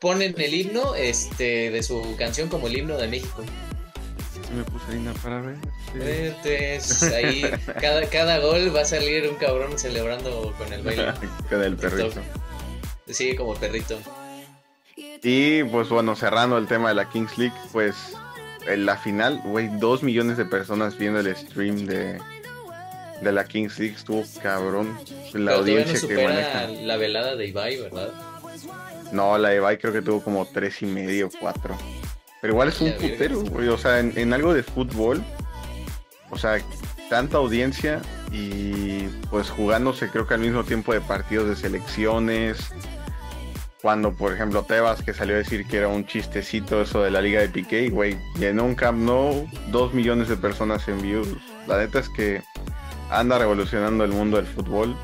ponen 0.00 0.34
el 0.38 0.54
himno 0.54 0.94
este, 0.94 1.70
de 1.70 1.82
su 1.82 2.16
canción 2.18 2.48
como 2.48 2.66
el 2.66 2.78
himno 2.78 2.96
de 2.96 3.08
México. 3.08 3.44
Me 4.54 4.62
puse 4.64 4.84
harina 4.88 5.12
para 5.14 5.40
ver. 5.40 5.56
Entonces, 5.94 7.02
ahí 7.02 7.50
cada, 7.80 8.06
cada 8.08 8.38
gol 8.38 8.74
va 8.74 8.82
a 8.82 8.84
salir 8.84 9.28
un 9.28 9.36
cabrón 9.36 9.78
celebrando 9.78 10.54
con 10.56 10.72
el 10.72 10.82
baile. 10.82 11.12
con 11.48 11.62
el 11.62 11.76
perrito. 11.76 12.20
Sí, 13.08 13.36
como 13.36 13.54
perrito. 13.54 13.98
Y 15.22 15.64
pues 15.64 15.88
bueno, 15.88 16.16
cerrando 16.16 16.58
el 16.58 16.66
tema 16.66 16.88
de 16.90 16.94
la 16.94 17.08
Kings 17.08 17.36
League, 17.38 17.56
pues 17.72 17.94
en 18.66 18.86
la 18.86 18.96
final, 18.96 19.40
güey, 19.44 19.68
dos 19.78 20.02
millones 20.02 20.36
de 20.36 20.44
personas 20.44 20.96
viendo 20.98 21.20
el 21.20 21.34
stream 21.36 21.86
de, 21.86 22.18
de 23.20 23.32
la 23.32 23.44
Kings 23.44 23.78
League 23.78 23.94
estuvo 23.96 24.24
cabrón. 24.42 24.98
La 25.32 25.54
audiencia 25.54 26.06
que 26.06 26.24
maneja. 26.24 26.68
La 26.68 26.96
velada 26.96 27.36
de 27.36 27.46
Ibai, 27.46 27.80
¿verdad? 27.80 28.10
No, 29.12 29.38
la 29.38 29.50
de 29.50 29.56
Ibai 29.56 29.78
creo 29.78 29.92
que 29.92 30.02
tuvo 30.02 30.22
como 30.22 30.46
tres 30.46 30.82
y 30.82 30.86
medio, 30.86 31.30
cuatro. 31.40 31.76
Pero 32.40 32.52
igual 32.52 32.68
es 32.68 32.80
un 32.80 32.92
putero, 32.92 33.40
güey. 33.40 33.68
O 33.68 33.78
sea, 33.78 34.00
en, 34.00 34.32
algo 34.32 34.54
de 34.54 34.62
fútbol, 34.62 35.22
o 36.30 36.38
sea, 36.38 36.58
tanta 37.08 37.38
audiencia 37.38 38.00
y 38.32 39.06
pues 39.30 39.48
jugándose 39.50 40.08
creo 40.10 40.26
que 40.26 40.34
al 40.34 40.40
mismo 40.40 40.64
tiempo 40.64 40.92
de 40.92 41.00
partidos 41.00 41.48
de 41.48 41.56
selecciones. 41.56 42.58
Cuando, 43.82 44.14
por 44.14 44.32
ejemplo, 44.32 44.64
Tebas 44.64 45.02
que 45.02 45.12
salió 45.12 45.34
a 45.34 45.38
decir 45.38 45.66
que 45.66 45.78
era 45.78 45.88
un 45.88 46.06
chistecito 46.06 46.80
eso 46.80 47.02
de 47.02 47.10
la 47.10 47.20
liga 47.20 47.40
de 47.40 47.48
Piqué, 47.48 47.90
güey, 47.90 48.18
llenó 48.38 48.64
un 48.64 48.74
Camp 48.74 48.98
Nou, 48.98 49.48
dos 49.68 49.92
millones 49.92 50.28
de 50.28 50.36
personas 50.36 50.88
en 50.88 51.00
views. 51.02 51.28
La 51.66 51.78
neta 51.78 51.98
es 51.98 52.08
que 52.08 52.42
anda 53.10 53.38
revolucionando 53.38 54.04
el 54.04 54.12
mundo 54.12 54.38
del 54.38 54.46
fútbol. 54.46 54.96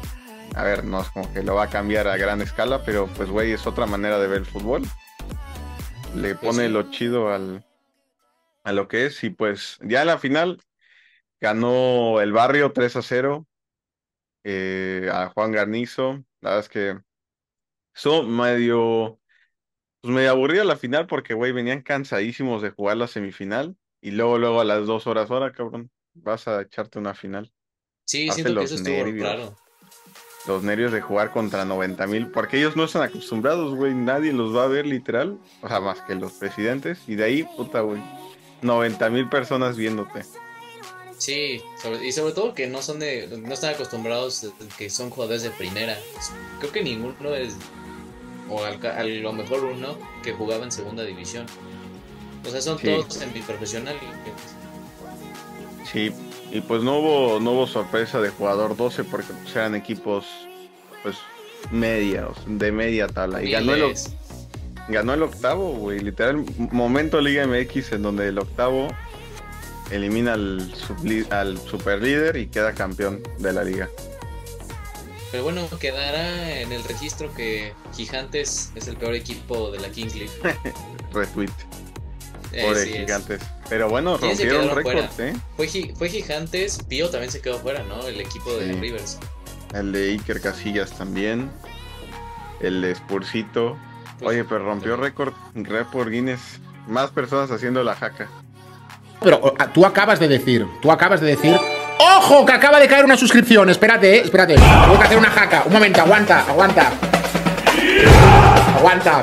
A 0.54 0.64
ver, 0.64 0.84
no 0.84 1.00
es 1.00 1.08
como 1.10 1.32
que 1.32 1.42
lo 1.42 1.54
va 1.54 1.64
a 1.64 1.70
cambiar 1.70 2.08
a 2.08 2.16
gran 2.16 2.40
escala, 2.40 2.82
pero 2.84 3.06
pues, 3.08 3.30
güey, 3.30 3.52
es 3.52 3.66
otra 3.66 3.86
manera 3.86 4.18
de 4.18 4.28
ver 4.28 4.38
el 4.38 4.46
fútbol. 4.46 4.82
Le 6.16 6.34
pone 6.34 6.68
lo 6.68 6.90
chido 6.90 7.32
al, 7.32 7.64
a 8.64 8.72
lo 8.72 8.88
que 8.88 9.06
es. 9.06 9.22
Y 9.24 9.30
pues, 9.30 9.78
ya 9.82 10.02
en 10.02 10.08
la 10.08 10.18
final 10.18 10.60
ganó 11.40 12.20
el 12.20 12.32
barrio 12.32 12.72
3 12.72 12.96
a 12.96 13.02
0 13.02 13.46
eh, 14.44 15.10
a 15.12 15.28
Juan 15.28 15.52
Garnizo. 15.52 16.24
La 16.40 16.50
verdad 16.50 16.60
es 16.60 16.68
que 16.68 16.98
son 17.94 18.34
medio, 18.34 19.18
pues 20.00 20.14
medio 20.14 20.30
aburrida 20.30 20.64
la 20.64 20.76
final 20.76 21.06
porque, 21.06 21.34
güey, 21.34 21.52
venían 21.52 21.82
cansadísimos 21.82 22.62
de 22.62 22.70
jugar 22.70 22.96
la 22.96 23.06
semifinal. 23.06 23.76
Y 24.00 24.10
luego, 24.10 24.38
luego 24.38 24.60
a 24.60 24.64
las 24.64 24.86
dos 24.86 25.06
horas, 25.06 25.30
hora, 25.30 25.52
cabrón, 25.52 25.90
vas 26.14 26.48
a 26.48 26.62
echarte 26.62 26.98
una 26.98 27.14
final. 27.14 27.52
Sí, 28.04 28.28
siento 28.30 28.58
que 28.58 28.64
eso 28.64 28.74
estuvo 28.74 29.04
claro. 29.16 29.56
Los 30.46 30.64
nervios 30.64 30.90
de 30.90 31.00
jugar 31.00 31.30
contra 31.30 31.64
90 31.64 32.06
mil, 32.08 32.26
porque 32.28 32.58
ellos 32.58 32.74
no 32.74 32.84
están 32.84 33.02
acostumbrados, 33.02 33.76
güey. 33.76 33.94
Nadie 33.94 34.32
los 34.32 34.54
va 34.56 34.64
a 34.64 34.68
ver 34.68 34.86
literal, 34.86 35.38
o 35.60 35.68
sea, 35.68 35.78
más 35.78 36.00
que 36.02 36.16
los 36.16 36.32
presidentes. 36.32 36.98
Y 37.06 37.14
de 37.14 37.24
ahí, 37.24 37.44
puta, 37.44 37.80
güey, 37.82 38.02
90 38.62 39.08
mil 39.10 39.28
personas 39.28 39.76
viéndote. 39.76 40.24
Sí, 41.22 41.62
y 42.02 42.10
sobre 42.10 42.32
todo 42.32 42.52
que 42.52 42.66
no 42.66 42.82
son 42.82 42.98
de, 42.98 43.28
no 43.28 43.54
están 43.54 43.74
acostumbrados, 43.74 44.52
que 44.76 44.90
son 44.90 45.08
jugadores 45.10 45.44
de 45.44 45.50
primera. 45.50 45.96
Creo 46.58 46.72
que 46.72 46.82
ninguno 46.82 47.36
es, 47.36 47.54
o 48.52 48.64
a 48.64 49.04
lo 49.04 49.32
mejor 49.32 49.64
uno 49.64 49.96
que 50.22 50.32
jugaba 50.32 50.64
en 50.64 50.72
segunda 50.72 51.02
división. 51.04 51.46
O 52.46 52.50
sea, 52.50 52.60
son 52.60 52.78
todos 52.78 53.14
semiprofesionales. 53.14 54.02
Sí, 55.90 56.12
y 56.50 56.60
pues 56.60 56.82
no 56.82 56.98
hubo, 56.98 57.40
no 57.40 57.52
hubo 57.52 57.66
sorpresa 57.66 58.20
de 58.20 58.30
jugador 58.30 58.76
12 58.76 59.04
porque 59.04 59.32
pues, 59.32 59.56
eran 59.56 59.74
equipos 59.74 60.26
pues 61.02 61.16
media, 61.70 62.28
de 62.46 62.72
media 62.72 63.08
tabla. 63.08 63.42
Y 63.42 63.50
ganó 63.50 63.74
el, 63.74 63.94
ganó 64.88 65.14
el 65.14 65.22
octavo, 65.22 65.72
güey. 65.72 66.00
Literal, 66.00 66.44
momento 66.70 67.20
Liga 67.20 67.46
MX 67.46 67.92
en 67.92 68.02
donde 68.02 68.28
el 68.28 68.38
octavo 68.38 68.88
elimina 69.90 70.34
al, 70.34 70.72
al 71.30 71.58
superlíder 71.58 72.36
y 72.36 72.46
queda 72.48 72.72
campeón 72.72 73.22
de 73.38 73.52
la 73.52 73.64
liga. 73.64 73.88
Pero 75.32 75.44
bueno, 75.44 75.66
quedará 75.80 76.60
en 76.60 76.72
el 76.72 76.84
registro 76.84 77.32
que 77.34 77.72
Gigantes 77.96 78.70
es 78.74 78.86
el 78.86 78.98
peor 78.98 79.14
equipo 79.14 79.70
de 79.70 79.80
la 79.80 79.88
Kings 79.88 80.14
League. 80.14 80.30
Retweet. 81.12 81.50
Eh, 82.52 82.98
Gigantes. 82.98 83.40
Pero 83.70 83.88
bueno, 83.88 84.18
rompieron 84.18 84.76
récord, 84.76 85.06
¿eh? 85.18 85.32
Fue, 85.56 85.66
fue, 85.96 86.10
Gigantes, 86.10 86.82
Pío 86.86 87.08
también 87.08 87.32
se 87.32 87.40
quedó 87.40 87.58
fuera, 87.60 87.82
¿no? 87.84 88.06
El 88.06 88.20
equipo 88.20 88.52
de 88.52 88.74
Rivers. 88.74 89.18
El 89.72 89.90
de 89.92 90.10
Iker 90.10 90.42
Casillas 90.42 90.90
también. 90.92 91.50
El 92.60 92.82
de 92.82 92.94
Spursito. 92.94 93.78
Pues, 94.18 94.32
Oye, 94.32 94.44
pero 94.44 94.66
rompió 94.66 94.96
récord, 94.98 95.32
récord 95.54 96.10
Guinness. 96.10 96.60
Más 96.86 97.10
personas 97.10 97.50
haciendo 97.50 97.82
la 97.82 97.96
jaca. 97.96 98.28
Pero 99.22 99.54
tú 99.72 99.86
acabas 99.86 100.20
de 100.20 100.28
decir, 100.28 100.66
tú 100.82 100.92
acabas 100.92 101.22
de 101.22 101.28
decir. 101.28 101.56
¡Ojo! 102.02 102.44
Que 102.44 102.52
acaba 102.52 102.80
de 102.80 102.88
caer 102.88 103.04
una 103.04 103.16
suscripción. 103.16 103.70
Espérate, 103.70 104.16
eh, 104.16 104.22
espérate. 104.24 104.54
Tengo 104.54 104.98
que 104.98 105.04
hacer 105.04 105.18
una 105.18 105.30
jaca. 105.30 105.62
Un 105.66 105.72
momento, 105.72 106.00
aguanta, 106.00 106.40
aguanta. 106.48 106.90
Aguanta. 108.76 109.22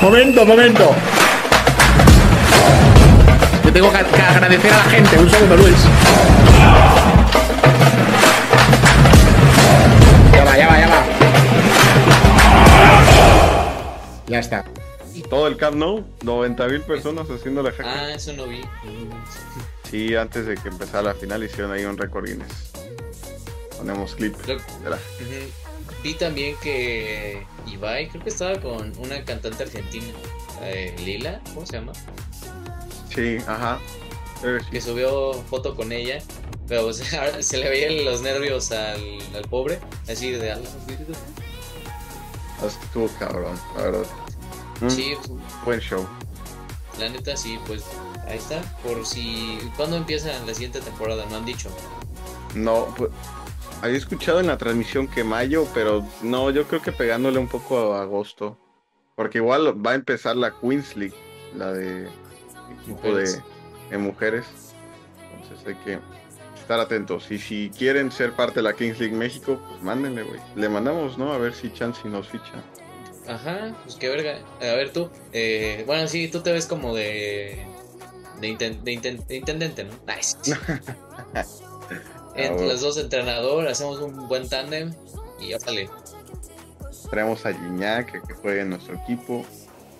Momento, 0.00 0.44
momento. 0.44 0.94
Yo 3.64 3.72
tengo 3.72 3.90
que 3.90 3.98
agradecer 3.98 4.72
a 4.72 4.76
la 4.76 4.84
gente. 4.84 5.18
Un 5.18 5.30
segundo, 5.30 5.56
Luis. 5.56 5.76
Ya 10.32 10.44
va, 10.44 10.56
ya 10.56 10.68
va, 10.68 10.78
ya 10.78 10.88
va. 10.88 11.02
Ya 14.28 14.38
está. 14.38 14.64
Todo 15.28 15.46
el 15.46 15.56
Camp 15.56 15.76
Nou, 15.76 16.04
90 16.22 16.68
mil 16.68 16.82
personas 16.82 17.28
haciendo 17.30 17.62
la 17.62 17.70
jaca. 17.70 17.88
Ah, 17.88 18.12
eso 18.12 18.32
no 18.34 18.46
vi. 18.46 18.60
Sí, 19.92 20.16
antes 20.16 20.46
de 20.46 20.54
que 20.54 20.68
empezara 20.68 21.02
la 21.02 21.14
final 21.14 21.44
hicieron 21.44 21.70
ahí 21.70 21.84
un 21.84 21.98
récord 21.98 22.24
Guinness. 22.24 22.72
Ponemos 23.76 24.14
clip. 24.14 24.34
Vi 26.02 26.14
también 26.14 26.56
que 26.62 27.46
Ibai, 27.66 28.08
creo 28.08 28.24
que 28.24 28.30
estaba 28.30 28.58
con 28.58 28.96
una 28.98 29.22
cantante 29.22 29.64
argentina, 29.64 30.06
eh, 30.62 30.96
Lila, 31.04 31.42
¿cómo 31.52 31.66
se 31.66 31.74
llama? 31.74 31.92
Sí, 33.14 33.36
ajá. 33.46 33.78
Que 34.70 34.80
subió 34.80 35.34
foto 35.50 35.76
con 35.76 35.92
ella, 35.92 36.22
pero 36.68 36.90
se 36.94 37.58
le 37.58 37.68
veían 37.68 38.06
los 38.06 38.22
nervios 38.22 38.72
al, 38.72 39.18
al 39.36 39.44
pobre, 39.50 39.78
así 40.08 40.30
de... 40.30 40.56
Estuvo 42.66 43.08
cabrón, 43.18 43.60
la 43.76 43.82
verdad. 43.82 44.06
Sí, 44.88 45.12
buen 45.66 45.80
show. 45.80 46.08
La 46.98 47.10
neta, 47.10 47.36
sí, 47.36 47.58
pues 47.66 47.84
ahí 48.26 48.38
está. 48.38 48.62
Por 48.82 49.06
si. 49.06 49.58
¿Cuándo 49.76 49.96
empieza 49.96 50.28
la 50.46 50.54
siguiente 50.54 50.80
temporada? 50.80 51.26
No 51.26 51.36
han 51.36 51.44
dicho. 51.44 51.68
No, 52.54 52.92
pues. 52.96 53.10
Había 53.82 53.96
escuchado 53.96 54.38
en 54.38 54.46
la 54.46 54.58
transmisión 54.58 55.08
que 55.08 55.24
mayo, 55.24 55.66
pero 55.74 56.06
no, 56.22 56.50
yo 56.50 56.64
creo 56.68 56.80
que 56.80 56.92
pegándole 56.92 57.38
un 57.38 57.48
poco 57.48 57.94
a 57.94 58.02
agosto. 58.02 58.56
Porque 59.16 59.38
igual 59.38 59.84
va 59.84 59.92
a 59.92 59.94
empezar 59.94 60.36
la 60.36 60.54
Queens 60.60 60.96
League, 60.96 61.16
la 61.56 61.72
de 61.72 62.08
equipo 62.80 63.14
de, 63.14 63.98
mujeres. 63.98 64.46
Entonces 65.34 65.66
hay 65.66 65.74
que 65.84 65.98
estar 66.58 66.80
atentos. 66.80 67.30
Y 67.30 67.38
si 67.38 67.70
quieren 67.76 68.10
ser 68.10 68.32
parte 68.32 68.56
de 68.56 68.62
la 68.62 68.72
Kings 68.72 68.98
League 68.98 69.14
México, 69.14 69.60
pues 69.68 69.82
mándenle, 69.82 70.22
güey. 70.22 70.40
Le 70.54 70.68
mandamos, 70.68 71.18
¿no? 71.18 71.32
A 71.32 71.38
ver 71.38 71.54
si 71.54 71.72
Chansey 71.72 72.10
nos 72.10 72.28
ficha. 72.28 72.62
Ajá, 73.26 73.74
pues 73.82 73.96
qué 73.96 74.08
verga. 74.08 74.38
A 74.60 74.74
ver 74.74 74.92
tú. 74.92 75.10
Eh, 75.32 75.84
bueno, 75.86 76.08
sí, 76.08 76.28
tú 76.28 76.40
te 76.40 76.52
ves 76.52 76.66
como 76.66 76.94
de. 76.94 77.64
De, 78.42 78.92
intendente, 79.30 79.84
¿no? 79.84 79.92
Nice. 80.06 80.36
Entre 82.34 82.66
los 82.66 82.80
dos 82.80 82.98
entrenadores, 82.98 83.72
hacemos 83.72 83.98
un 84.00 84.26
buen 84.28 84.48
tándem 84.48 84.92
y 85.40 85.52
sale. 85.58 85.88
Traemos 87.10 87.44
a 87.44 87.52
Gignac 87.52 88.26
que, 88.26 88.34
juegue 88.34 88.62
en 88.62 88.70
nuestro 88.70 88.94
equipo. 88.96 89.44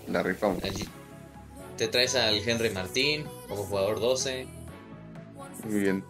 La 0.09 0.23
rifamos. 0.23 0.63
Allí. 0.65 0.89
Te 1.77 1.89
traes 1.89 2.15
al 2.15 2.37
Henry 2.37 2.71
Martín 2.71 3.27
como 3.49 3.65
jugador 3.65 4.01
12. 4.01 4.47
Muy 5.65 5.81
bien. 5.81 6.05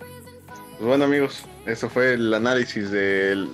Pues 0.72 0.82
bueno, 0.82 1.04
amigos, 1.04 1.42
eso 1.66 1.90
fue 1.90 2.14
el 2.14 2.32
análisis 2.32 2.90
de 2.90 3.48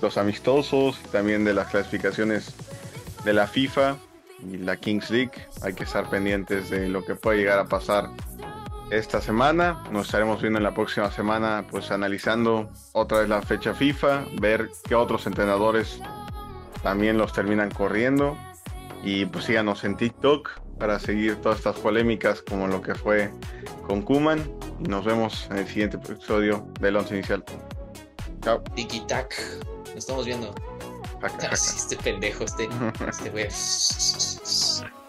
los 0.00 0.16
amistosos 0.18 0.98
y 1.04 1.08
también 1.08 1.44
de 1.44 1.54
las 1.54 1.68
clasificaciones 1.68 2.52
de 3.24 3.32
la 3.32 3.46
FIFA 3.46 3.96
y 4.50 4.58
la 4.58 4.76
Kings 4.76 5.10
League. 5.10 5.32
Hay 5.62 5.74
que 5.74 5.84
estar 5.84 6.08
pendientes 6.08 6.70
de 6.70 6.88
lo 6.88 7.04
que 7.04 7.14
puede 7.14 7.38
llegar 7.38 7.58
a 7.58 7.66
pasar 7.66 8.10
esta 8.90 9.20
semana. 9.20 9.82
Nos 9.90 10.06
estaremos 10.06 10.40
viendo 10.40 10.58
en 10.58 10.64
la 10.64 10.74
próxima 10.74 11.10
semana, 11.10 11.64
pues 11.70 11.90
analizando 11.90 12.70
otra 12.92 13.20
vez 13.20 13.28
la 13.28 13.42
fecha 13.42 13.74
FIFA, 13.74 14.24
ver 14.40 14.68
qué 14.84 14.94
otros 14.94 15.26
entrenadores 15.26 16.00
también 16.82 17.16
los 17.18 17.32
terminan 17.32 17.70
corriendo. 17.70 18.36
Y 19.02 19.26
pues 19.26 19.46
síganos 19.46 19.82
en 19.84 19.96
TikTok 19.96 20.50
para 20.78 20.98
seguir 20.98 21.36
todas 21.36 21.58
estas 21.58 21.78
polémicas 21.78 22.42
como 22.42 22.68
lo 22.68 22.82
que 22.82 22.94
fue 22.94 23.32
con 23.86 24.02
Kuman. 24.02 24.40
Y 24.80 24.88
nos 24.88 25.04
vemos 25.04 25.48
en 25.50 25.58
el 25.58 25.66
siguiente 25.66 25.96
episodio 25.96 26.66
del 26.80 26.96
Once 26.96 27.14
Inicial. 27.14 27.44
Chao. 28.42 28.62
Tiki 28.74 29.00
Tac. 29.06 29.34
Nos 29.86 29.96
estamos 29.96 30.26
viendo. 30.26 30.54
este 31.52 31.96
pendejo, 31.96 32.44
este, 32.44 32.68
este 33.08 33.30
güey. 33.30 33.48
Yes. 34.52 35.01